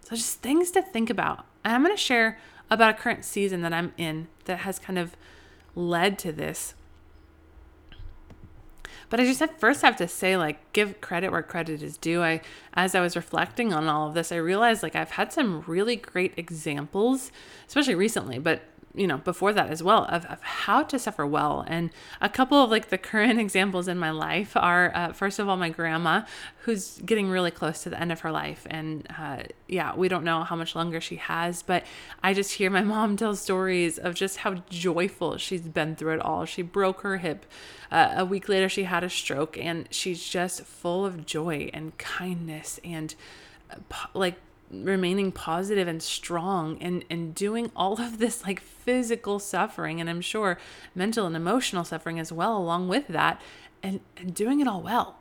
So 0.02 0.14
just 0.14 0.40
things 0.42 0.70
to 0.72 0.82
think 0.82 1.10
about. 1.10 1.46
I'm 1.64 1.82
going 1.82 1.96
to 1.96 2.00
share 2.00 2.38
about 2.70 2.94
a 2.94 2.98
current 2.98 3.24
season 3.24 3.62
that 3.62 3.72
i'm 3.72 3.92
in 3.96 4.28
that 4.44 4.58
has 4.58 4.78
kind 4.78 4.98
of 4.98 5.16
led 5.74 6.18
to 6.20 6.30
this. 6.30 6.74
But 9.08 9.18
I 9.18 9.24
just 9.24 9.42
at 9.42 9.58
first 9.58 9.82
have 9.82 9.96
to 9.96 10.06
say, 10.06 10.36
like, 10.36 10.72
give 10.72 11.00
credit 11.00 11.32
where 11.32 11.42
credit 11.42 11.82
is 11.82 11.96
due. 11.96 12.22
I, 12.22 12.42
as 12.74 12.94
I 12.94 13.00
was 13.00 13.16
reflecting 13.16 13.72
on 13.72 13.88
all 13.88 14.06
of 14.06 14.14
this, 14.14 14.30
I 14.30 14.36
realized 14.36 14.84
like 14.84 14.94
I've 14.94 15.10
had 15.12 15.32
some 15.32 15.64
really 15.66 15.96
great 15.96 16.32
examples, 16.36 17.32
especially 17.66 17.96
recently, 17.96 18.38
but 18.38 18.62
you 18.94 19.06
know 19.06 19.18
before 19.18 19.52
that 19.52 19.70
as 19.70 19.82
well 19.82 20.04
of, 20.06 20.24
of 20.26 20.42
how 20.42 20.82
to 20.82 20.98
suffer 20.98 21.26
well. 21.26 21.64
And 21.66 21.90
a 22.20 22.28
couple 22.28 22.62
of 22.62 22.70
like 22.70 22.88
the 22.88 22.98
current 22.98 23.38
examples 23.46 23.88
in 23.88 23.98
my 23.98 24.10
life 24.10 24.56
are 24.56 24.92
uh, 24.94 25.12
first 25.12 25.38
of 25.38 25.48
all 25.48 25.56
my 25.56 25.68
grandma 25.68 26.22
who's 26.62 26.98
getting 26.98 27.30
really 27.30 27.50
close 27.50 27.82
to 27.84 27.90
the 27.90 28.00
end 28.00 28.12
of 28.12 28.20
her 28.20 28.30
life. 28.30 28.66
And 28.68 29.06
uh, 29.16 29.44
yeah 29.68 29.94
we 29.94 30.08
don't 30.08 30.24
know 30.24 30.42
how 30.42 30.56
much 30.56 30.74
longer 30.74 31.00
she 31.00 31.16
has 31.16 31.62
but 31.62 31.84
i 32.22 32.34
just 32.34 32.52
hear 32.54 32.70
my 32.70 32.82
mom 32.90 33.16
tell 33.16 33.34
stories 33.36 33.98
of 33.98 34.14
just 34.14 34.38
how 34.38 34.54
joyful 34.68 35.36
she's 35.36 35.62
been 35.62 35.94
through 35.94 36.14
it 36.14 36.20
all. 36.20 36.44
She 36.44 36.62
broke 36.62 37.02
her 37.02 37.18
hip 37.18 37.46
uh, 37.90 38.14
a 38.16 38.24
week 38.24 38.48
later 38.48 38.68
she 38.68 38.84
had 38.84 39.04
a 39.04 39.10
stroke 39.10 39.56
and 39.56 39.86
she's 39.90 40.26
just 40.26 40.62
full 40.64 41.06
of 41.06 41.26
joy 41.26 41.70
and 41.72 41.96
kindness 41.98 42.80
and 42.84 43.14
uh, 43.70 43.76
like 44.14 44.36
remaining 44.70 45.32
positive 45.32 45.88
and 45.88 46.02
strong 46.02 46.78
and 46.80 47.04
and 47.10 47.34
doing 47.34 47.72
all 47.74 48.00
of 48.00 48.18
this 48.18 48.44
like 48.44 48.60
physical 48.60 49.38
suffering 49.38 50.00
and 50.00 50.08
I'm 50.08 50.20
sure 50.20 50.58
mental 50.94 51.26
and 51.26 51.34
emotional 51.34 51.84
suffering 51.84 52.20
as 52.20 52.30
well 52.30 52.56
along 52.56 52.88
with 52.88 53.08
that 53.08 53.40
and 53.82 54.00
and 54.16 54.34
doing 54.34 54.60
it 54.60 54.68
all 54.68 54.80
well. 54.82 55.18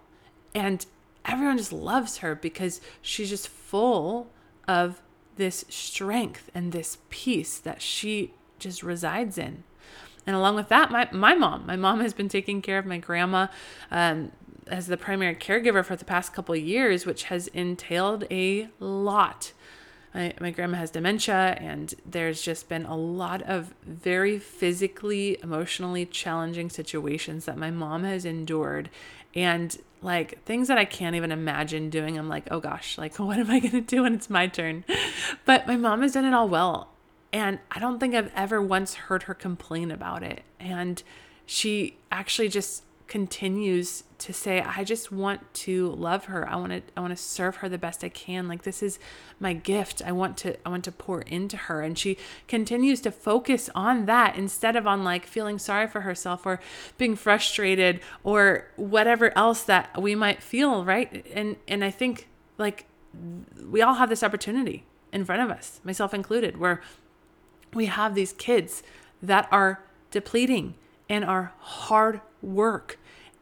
And 0.53 0.85
everyone 1.25 1.57
just 1.57 1.73
loves 1.73 2.17
her 2.17 2.35
because 2.35 2.81
she's 3.01 3.29
just 3.29 3.47
full 3.47 4.29
of 4.67 5.01
this 5.35 5.65
strength 5.69 6.49
and 6.53 6.71
this 6.71 6.97
peace 7.09 7.59
that 7.59 7.81
she 7.81 8.33
just 8.59 8.83
resides 8.83 9.37
in. 9.37 9.63
And 10.27 10.35
along 10.35 10.55
with 10.55 10.69
that, 10.69 10.91
my, 10.91 11.07
my 11.11 11.33
mom, 11.33 11.65
my 11.65 11.75
mom 11.75 12.01
has 12.01 12.13
been 12.13 12.29
taking 12.29 12.61
care 12.61 12.77
of 12.77 12.85
my 12.85 12.97
grandma 12.97 13.47
um, 13.89 14.31
as 14.69 14.87
the 14.87 14.97
primary 14.97 15.35
caregiver 15.35 15.83
for 15.83 15.95
the 15.95 16.05
past 16.05 16.33
couple 16.33 16.55
years, 16.55 17.05
which 17.05 17.23
has 17.25 17.47
entailed 17.47 18.25
a 18.31 18.69
lot. 18.79 19.53
My, 20.13 20.33
my 20.39 20.51
grandma 20.51 20.77
has 20.77 20.89
dementia, 20.89 21.55
and 21.59 21.93
there's 22.05 22.41
just 22.41 22.67
been 22.67 22.85
a 22.85 22.95
lot 22.95 23.41
of 23.43 23.73
very 23.83 24.39
physically, 24.39 25.37
emotionally 25.43 26.05
challenging 26.05 26.69
situations 26.69 27.45
that 27.45 27.57
my 27.57 27.69
mom 27.69 28.03
has 28.03 28.25
endured. 28.25 28.89
And 29.35 29.77
like 30.01 30.43
things 30.45 30.67
that 30.69 30.77
I 30.77 30.85
can't 30.85 31.15
even 31.15 31.31
imagine 31.31 31.89
doing. 31.89 32.17
I'm 32.17 32.29
like, 32.29 32.47
oh 32.51 32.59
gosh, 32.59 32.97
like 32.97 33.15
what 33.19 33.37
am 33.37 33.51
I 33.51 33.59
going 33.59 33.71
to 33.71 33.81
do 33.81 34.03
when 34.03 34.15
it's 34.15 34.29
my 34.29 34.47
turn? 34.47 34.85
But 35.45 35.67
my 35.67 35.77
mom 35.77 36.01
has 36.01 36.13
done 36.13 36.25
it 36.25 36.33
all 36.33 36.47
well. 36.47 36.89
And 37.31 37.59
I 37.71 37.79
don't 37.79 37.99
think 37.99 38.15
I've 38.15 38.31
ever 38.35 38.61
once 38.61 38.95
heard 38.95 39.23
her 39.23 39.33
complain 39.33 39.91
about 39.91 40.23
it. 40.23 40.43
And 40.59 41.01
she 41.45 41.97
actually 42.11 42.49
just 42.49 42.83
continues 43.07 44.03
to 44.19 44.33
say 44.33 44.61
i 44.61 44.83
just 44.83 45.11
want 45.11 45.53
to 45.53 45.91
love 45.91 46.25
her. 46.25 46.47
I 46.47 46.55
want 46.55 46.71
to 46.71 46.81
i 46.95 47.01
want 47.01 47.15
to 47.15 47.21
serve 47.21 47.57
her 47.57 47.69
the 47.69 47.77
best 47.77 48.03
i 48.03 48.09
can. 48.09 48.47
Like 48.47 48.63
this 48.63 48.83
is 48.83 48.99
my 49.39 49.53
gift. 49.53 50.01
I 50.05 50.11
want 50.11 50.37
to 50.37 50.55
i 50.65 50.69
want 50.69 50.83
to 50.85 50.91
pour 50.91 51.21
into 51.21 51.57
her. 51.57 51.81
And 51.81 51.97
she 51.97 52.17
continues 52.47 53.01
to 53.01 53.11
focus 53.11 53.69
on 53.73 54.05
that 54.05 54.35
instead 54.35 54.75
of 54.75 54.85
on 54.87 55.03
like 55.03 55.25
feeling 55.25 55.59
sorry 55.59 55.87
for 55.87 56.01
herself 56.01 56.45
or 56.45 56.59
being 56.97 57.15
frustrated 57.15 58.01
or 58.23 58.67
whatever 58.75 59.37
else 59.37 59.63
that 59.63 60.01
we 60.01 60.15
might 60.15 60.43
feel 60.43 60.83
right? 60.83 61.25
And 61.33 61.55
and 61.67 61.83
i 61.83 61.91
think 61.91 62.27
like 62.57 62.85
we 63.65 63.81
all 63.81 63.95
have 63.95 64.09
this 64.09 64.23
opportunity 64.23 64.85
in 65.11 65.25
front 65.25 65.41
of 65.41 65.49
us 65.49 65.81
myself 65.83 66.13
included 66.13 66.57
where 66.57 66.81
we 67.73 67.85
have 67.85 68.15
these 68.15 68.33
kids 68.33 68.83
that 69.21 69.47
are 69.51 69.83
depleting 70.11 70.75
and 71.07 71.25
are 71.25 71.53
hard 71.59 72.21
work. 72.41 72.99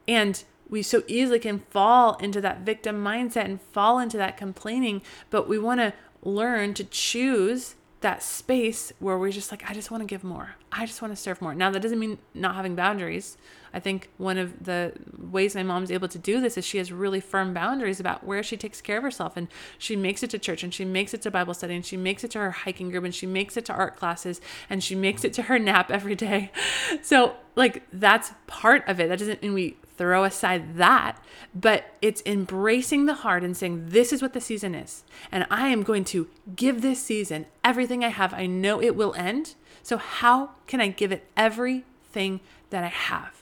And 0.08 0.44
we 0.70 0.82
so 0.82 1.04
easily 1.08 1.40
can 1.40 1.60
fall 1.70 2.16
into 2.18 2.42
that 2.42 2.62
victim 2.62 3.04
mindset 3.04 3.46
and 3.46 3.62
fall 3.62 4.00
into 4.00 4.18
that 4.18 4.38
complaining, 4.38 5.02
but 5.30 5.48
we 5.48 5.58
want 5.58 5.80
to 5.80 5.94
learn 6.22 6.74
to 6.76 6.84
choose 6.84 7.76
that 8.02 8.22
space 8.22 8.94
where 9.00 9.18
we're 9.18 9.32
just 9.32 9.52
like, 9.52 9.70
I 9.70 9.74
just 9.74 9.90
want 9.90 10.02
to 10.02 10.08
give 10.08 10.24
more. 10.24 10.56
I 10.72 10.86
just 10.86 11.02
want 11.02 11.16
to 11.16 11.22
serve 11.22 11.42
more. 11.42 11.56
Now, 11.56 11.72
that 11.72 11.82
doesn't 11.82 12.00
mean 12.00 12.20
not 12.34 12.56
having 12.56 12.76
boundaries. 12.76 13.38
I 13.78 13.80
think 13.80 14.10
one 14.18 14.40
of 14.40 14.64
the 14.64 14.92
ways 15.20 15.54
my 15.54 15.62
mom's 15.62 15.92
able 15.92 16.08
to 16.08 16.18
do 16.18 16.42
this 16.42 16.58
is 16.58 16.66
she 16.66 16.80
has 16.80 16.92
really 16.92 17.20
firm 17.20 17.54
boundaries 17.54 18.00
about 18.00 18.24
where 18.24 18.42
she 18.42 18.58
takes 18.58 18.82
care 18.82 18.98
of 18.98 19.04
herself. 19.04 19.38
And 19.38 19.48
she 19.78 19.96
makes 19.96 20.24
it 20.24 20.32
to 20.32 20.40
church 20.40 20.64
and 20.64 20.74
she 20.74 20.84
makes 20.84 21.14
it 21.14 21.22
to 21.22 21.30
Bible 21.30 21.54
study 21.54 21.76
and 21.76 21.86
she 21.86 21.96
makes 21.96 22.24
it 22.24 22.32
to 22.32 22.40
her 22.40 22.50
hiking 22.50 22.90
group 22.90 23.04
and 23.04 23.14
she 23.14 23.28
makes 23.28 23.56
it 23.56 23.66
to 23.66 23.74
art 23.74 23.96
classes 23.96 24.42
and 24.68 24.84
she 24.84 24.96
makes 24.96 25.24
it 25.24 25.32
to 25.34 25.44
her 25.44 25.60
nap 25.60 25.92
every 25.92 26.16
day. 26.16 26.52
So, 27.04 27.36
like, 27.56 27.84
that's 27.94 28.32
part 28.48 28.84
of 28.88 29.00
it. 29.00 29.10
That 29.10 29.20
doesn't 29.20 29.42
mean 29.42 29.54
we 29.54 29.78
throw 29.98 30.24
aside 30.24 30.78
that, 30.78 31.24
but 31.54 31.86
it's 32.02 32.24
embracing 32.26 33.06
the 33.06 33.14
heart 33.14 33.44
and 33.44 33.56
saying, 33.56 33.90
This 33.90 34.12
is 34.12 34.22
what 34.22 34.34
the 34.34 34.42
season 34.42 34.74
is. 34.74 35.04
And 35.32 35.46
I 35.52 35.68
am 35.68 35.84
going 35.84 36.04
to 36.06 36.28
give 36.56 36.82
this 36.82 37.02
season 37.02 37.46
everything 37.64 38.04
I 38.04 38.10
have. 38.10 38.34
I 38.34 38.48
know 38.48 38.82
it 38.82 38.96
will 38.96 39.14
end. 39.16 39.56
So, 39.84 39.98
how 39.98 40.52
can 40.66 40.82
I 40.82 40.88
give 40.88 41.12
it 41.12 41.30
everything 41.38 42.40
that 42.72 42.84
I 42.84 42.88
have? 42.88 43.37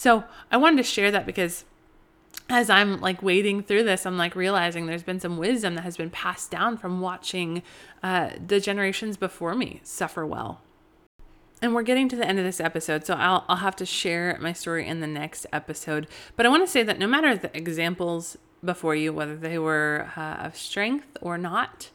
So, 0.00 0.24
I 0.50 0.56
wanted 0.56 0.78
to 0.78 0.82
share 0.82 1.10
that 1.10 1.26
because 1.26 1.66
as 2.48 2.70
I'm 2.70 3.02
like 3.02 3.22
wading 3.22 3.64
through 3.64 3.84
this, 3.84 4.06
I'm 4.06 4.16
like 4.16 4.34
realizing 4.34 4.86
there's 4.86 5.02
been 5.02 5.20
some 5.20 5.36
wisdom 5.36 5.74
that 5.74 5.82
has 5.82 5.98
been 5.98 6.08
passed 6.08 6.50
down 6.50 6.78
from 6.78 7.02
watching 7.02 7.62
uh, 8.02 8.30
the 8.46 8.60
generations 8.60 9.18
before 9.18 9.54
me 9.54 9.82
suffer 9.84 10.24
well 10.24 10.62
and 11.60 11.74
we're 11.74 11.82
getting 11.82 12.08
to 12.08 12.16
the 12.16 12.26
end 12.26 12.38
of 12.38 12.44
this 12.46 12.60
episode, 12.60 13.04
so 13.04 13.12
I'll, 13.12 13.44
I'll 13.46 13.56
have 13.56 13.76
to 13.76 13.84
share 13.84 14.38
my 14.40 14.54
story 14.54 14.86
in 14.86 15.00
the 15.00 15.06
next 15.06 15.44
episode. 15.52 16.06
But 16.34 16.46
I 16.46 16.48
want 16.48 16.64
to 16.64 16.70
say 16.70 16.82
that 16.82 16.98
no 16.98 17.06
matter 17.06 17.36
the 17.36 17.54
examples 17.54 18.38
before 18.64 18.94
you, 18.94 19.12
whether 19.12 19.36
they 19.36 19.58
were 19.58 20.10
uh, 20.16 20.36
of 20.36 20.56
strength 20.56 21.18
or 21.20 21.36
not, 21.36 21.90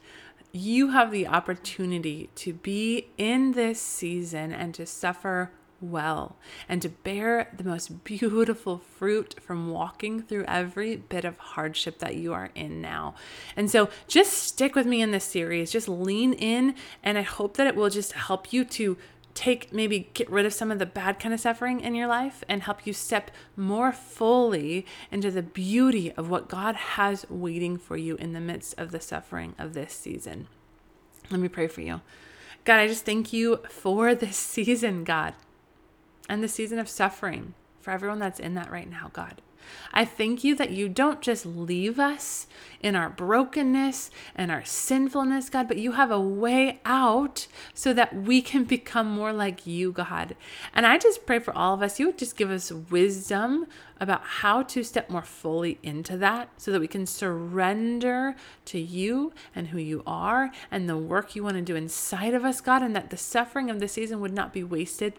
you 0.52 0.90
have 0.90 1.10
the 1.10 1.26
opportunity 1.26 2.30
to 2.36 2.52
be 2.52 3.08
in 3.18 3.52
this 3.52 3.80
season 3.80 4.52
and 4.52 4.72
to 4.74 4.86
suffer 4.86 5.50
well 5.80 6.36
and 6.68 6.80
to 6.82 6.88
bear 6.88 7.50
the 7.56 7.64
most 7.64 8.04
beautiful 8.04 8.78
fruit 8.78 9.36
from 9.40 9.70
walking 9.70 10.22
through 10.22 10.44
every 10.44 10.96
bit 10.96 11.24
of 11.24 11.38
hardship 11.38 11.98
that 11.98 12.16
you 12.16 12.32
are 12.32 12.50
in 12.54 12.80
now. 12.80 13.14
And 13.56 13.70
so 13.70 13.88
just 14.08 14.32
stick 14.32 14.74
with 14.74 14.86
me 14.86 15.02
in 15.02 15.10
this 15.10 15.24
series, 15.24 15.70
just 15.70 15.88
lean 15.88 16.32
in, 16.32 16.74
and 17.02 17.18
I 17.18 17.22
hope 17.22 17.56
that 17.56 17.66
it 17.66 17.76
will 17.76 17.90
just 17.90 18.12
help 18.12 18.52
you 18.52 18.64
to 18.64 18.96
take 19.36 19.70
maybe 19.70 20.08
get 20.14 20.30
rid 20.30 20.46
of 20.46 20.52
some 20.52 20.72
of 20.72 20.78
the 20.78 20.86
bad 20.86 21.20
kind 21.20 21.34
of 21.34 21.38
suffering 21.38 21.80
in 21.80 21.94
your 21.94 22.06
life 22.06 22.42
and 22.48 22.62
help 22.62 22.86
you 22.86 22.92
step 22.94 23.30
more 23.54 23.92
fully 23.92 24.86
into 25.10 25.30
the 25.30 25.42
beauty 25.42 26.10
of 26.12 26.30
what 26.30 26.48
God 26.48 26.74
has 26.74 27.28
waiting 27.28 27.76
for 27.76 27.98
you 27.98 28.16
in 28.16 28.32
the 28.32 28.40
midst 28.40 28.74
of 28.78 28.90
the 28.90 29.00
suffering 29.00 29.54
of 29.58 29.74
this 29.74 29.92
season. 29.92 30.48
Let 31.30 31.40
me 31.40 31.48
pray 31.48 31.68
for 31.68 31.82
you. 31.82 32.00
God, 32.64 32.80
I 32.80 32.88
just 32.88 33.04
thank 33.04 33.32
you 33.32 33.60
for 33.68 34.14
this 34.14 34.36
season, 34.54 35.04
God, 35.04 35.34
and 36.28 36.42
the 36.42 36.48
season 36.48 36.78
of 36.78 36.88
suffering 36.88 37.54
for 37.80 37.90
everyone 37.90 38.18
that's 38.18 38.40
in 38.40 38.54
that 38.54 38.70
right 38.70 38.90
now, 38.90 39.10
God. 39.12 39.42
I 39.92 40.04
thank 40.04 40.44
you 40.44 40.54
that 40.56 40.70
you 40.70 40.88
don't 40.88 41.20
just 41.20 41.46
leave 41.46 41.98
us 41.98 42.46
in 42.80 42.94
our 42.94 43.08
brokenness 43.08 44.10
and 44.34 44.50
our 44.50 44.64
sinfulness, 44.64 45.48
God, 45.48 45.68
but 45.68 45.78
you 45.78 45.92
have 45.92 46.10
a 46.10 46.20
way 46.20 46.80
out 46.84 47.46
so 47.74 47.92
that 47.92 48.14
we 48.14 48.42
can 48.42 48.64
become 48.76 49.10
more 49.10 49.32
like 49.32 49.66
you, 49.66 49.92
God. 49.92 50.36
And 50.74 50.86
I 50.86 50.98
just 50.98 51.26
pray 51.26 51.38
for 51.38 51.56
all 51.56 51.74
of 51.74 51.82
us, 51.82 51.98
you 51.98 52.06
would 52.06 52.18
just 52.18 52.36
give 52.36 52.50
us 52.50 52.70
wisdom 52.70 53.66
about 53.98 54.22
how 54.22 54.62
to 54.62 54.82
step 54.82 55.08
more 55.08 55.22
fully 55.22 55.78
into 55.82 56.18
that 56.18 56.50
so 56.58 56.70
that 56.70 56.80
we 56.80 56.88
can 56.88 57.06
surrender 57.06 58.36
to 58.66 58.78
you 58.78 59.32
and 59.54 59.68
who 59.68 59.78
you 59.78 60.02
are 60.06 60.50
and 60.70 60.88
the 60.88 60.98
work 60.98 61.34
you 61.34 61.42
want 61.42 61.56
to 61.56 61.62
do 61.62 61.76
inside 61.76 62.34
of 62.34 62.44
us, 62.44 62.60
God, 62.60 62.82
and 62.82 62.94
that 62.94 63.10
the 63.10 63.16
suffering 63.16 63.70
of 63.70 63.80
the 63.80 63.88
season 63.88 64.20
would 64.20 64.34
not 64.34 64.52
be 64.52 64.62
wasted 64.62 65.14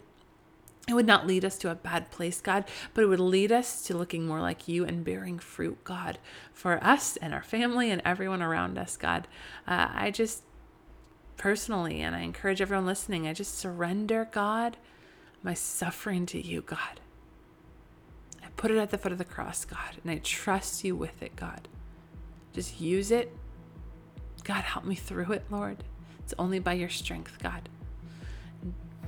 it 0.88 0.94
would 0.94 1.06
not 1.06 1.28
lead 1.28 1.44
us 1.44 1.58
to 1.60 1.72
a 1.72 1.76
bad 1.76 2.12
place, 2.12 2.40
God, 2.40 2.64
but 2.94 3.04
it 3.04 3.08
would 3.08 3.20
lead 3.20 3.52
us 3.52 3.84
to 3.84 3.98
looking 3.98 4.26
more 4.26 4.40
like 4.40 4.70
you 4.70 4.86
and 4.86 5.04
bearing 5.04 5.38
fruit, 5.38 5.84
God, 5.84 6.18
for 6.54 6.82
us 6.82 7.18
and 7.18 7.34
our 7.34 7.44
family 7.44 7.92
and 7.92 8.02
everyone 8.06 8.42
around 8.42 8.78
us, 8.78 8.96
God. 8.96 9.28
Uh, 9.68 9.90
I 9.94 10.12
just 10.12 10.44
personally, 11.36 12.00
and 12.02 12.16
I 12.16 12.22
encourage 12.22 12.62
everyone 12.62 12.86
listening, 12.86 13.28
I 13.28 13.34
just 13.34 13.58
surrender, 13.58 14.30
God, 14.32 14.78
my 15.44 15.54
suffering 15.54 16.26
to 16.28 16.42
you, 16.42 16.62
God. 16.62 17.02
I 18.42 18.48
put 18.56 18.72
it 18.72 18.78
at 18.78 18.90
the 18.90 18.98
foot 18.98 19.12
of 19.12 19.18
the 19.18 19.26
cross, 19.26 19.66
God, 19.66 19.98
and 20.02 20.12
I 20.12 20.20
trust 20.20 20.86
you 20.86 20.96
with 20.96 21.22
it, 21.22 21.36
God. 21.36 21.68
Just 22.54 22.80
use 22.80 23.12
it. 23.12 23.36
God, 24.46 24.64
help 24.64 24.86
me 24.86 24.96
through 24.96 25.34
it, 25.34 25.46
Lord. 25.52 25.84
It's 26.20 26.34
only 26.40 26.60
by 26.60 26.74
your 26.74 26.90
strength, 26.90 27.38
God. 27.44 27.68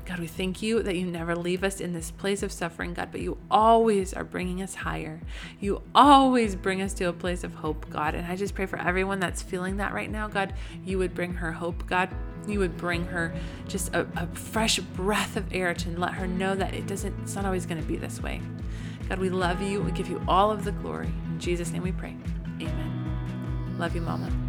God, 0.09 0.17
we 0.17 0.25
thank 0.25 0.63
you 0.63 0.81
that 0.81 0.95
you 0.95 1.05
never 1.05 1.35
leave 1.35 1.63
us 1.63 1.79
in 1.79 1.93
this 1.93 2.09
place 2.09 2.41
of 2.41 2.51
suffering, 2.51 2.95
God, 2.95 3.09
but 3.11 3.21
you 3.21 3.37
always 3.51 4.11
are 4.11 4.23
bringing 4.23 4.59
us 4.59 4.73
higher. 4.73 5.21
You 5.59 5.83
always 5.93 6.55
bring 6.55 6.81
us 6.81 6.95
to 6.95 7.09
a 7.09 7.13
place 7.13 7.43
of 7.43 7.53
hope, 7.53 7.87
God. 7.91 8.15
And 8.15 8.25
I 8.25 8.35
just 8.35 8.55
pray 8.55 8.65
for 8.65 8.79
everyone 8.79 9.19
that's 9.19 9.43
feeling 9.43 9.77
that 9.77 9.93
right 9.93 10.09
now, 10.09 10.27
God, 10.27 10.55
you 10.83 10.97
would 10.97 11.13
bring 11.13 11.35
her 11.35 11.51
hope, 11.51 11.85
God. 11.85 12.09
You 12.47 12.57
would 12.57 12.75
bring 12.75 13.05
her 13.05 13.35
just 13.67 13.93
a, 13.93 14.07
a 14.15 14.25
fresh 14.33 14.79
breath 14.79 15.37
of 15.37 15.53
air 15.53 15.75
to 15.75 15.89
let 15.91 16.13
her 16.13 16.25
know 16.25 16.55
that 16.55 16.73
it 16.73 16.87
doesn't, 16.87 17.13
it's 17.21 17.35
not 17.35 17.45
always 17.45 17.67
going 17.67 17.79
to 17.79 17.87
be 17.87 17.95
this 17.95 18.19
way. 18.19 18.41
God, 19.09 19.19
we 19.19 19.29
love 19.29 19.61
you. 19.61 19.79
We 19.79 19.91
give 19.91 20.09
you 20.09 20.19
all 20.27 20.49
of 20.49 20.65
the 20.65 20.71
glory. 20.71 21.11
In 21.27 21.39
Jesus' 21.39 21.69
name 21.69 21.83
we 21.83 21.91
pray. 21.91 22.15
Amen. 22.59 23.75
Love 23.77 23.93
you, 23.93 24.01
Mama. 24.01 24.48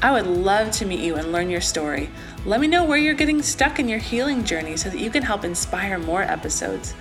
I 0.00 0.12
would 0.12 0.28
love 0.28 0.70
to 0.72 0.86
meet 0.86 1.00
you 1.00 1.16
and 1.16 1.32
learn 1.32 1.50
your 1.50 1.60
story. 1.60 2.08
Let 2.44 2.60
me 2.60 2.68
know 2.68 2.84
where 2.84 2.98
you're 2.98 3.14
getting 3.14 3.42
stuck 3.42 3.80
in 3.80 3.88
your 3.88 3.98
healing 3.98 4.44
journey 4.44 4.76
so 4.76 4.90
that 4.90 5.00
you 5.00 5.10
can 5.10 5.24
help 5.24 5.44
inspire 5.44 5.98
more 5.98 6.22
episodes. 6.22 6.94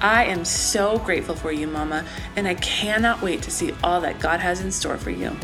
I 0.00 0.24
am 0.24 0.46
so 0.46 0.98
grateful 0.98 1.34
for 1.34 1.52
you, 1.52 1.66
Mama, 1.66 2.06
and 2.36 2.48
I 2.48 2.54
cannot 2.54 3.20
wait 3.20 3.42
to 3.42 3.50
see 3.50 3.74
all 3.84 4.00
that 4.00 4.18
God 4.18 4.40
has 4.40 4.62
in 4.62 4.72
store 4.72 4.96
for 4.96 5.10
you. 5.10 5.36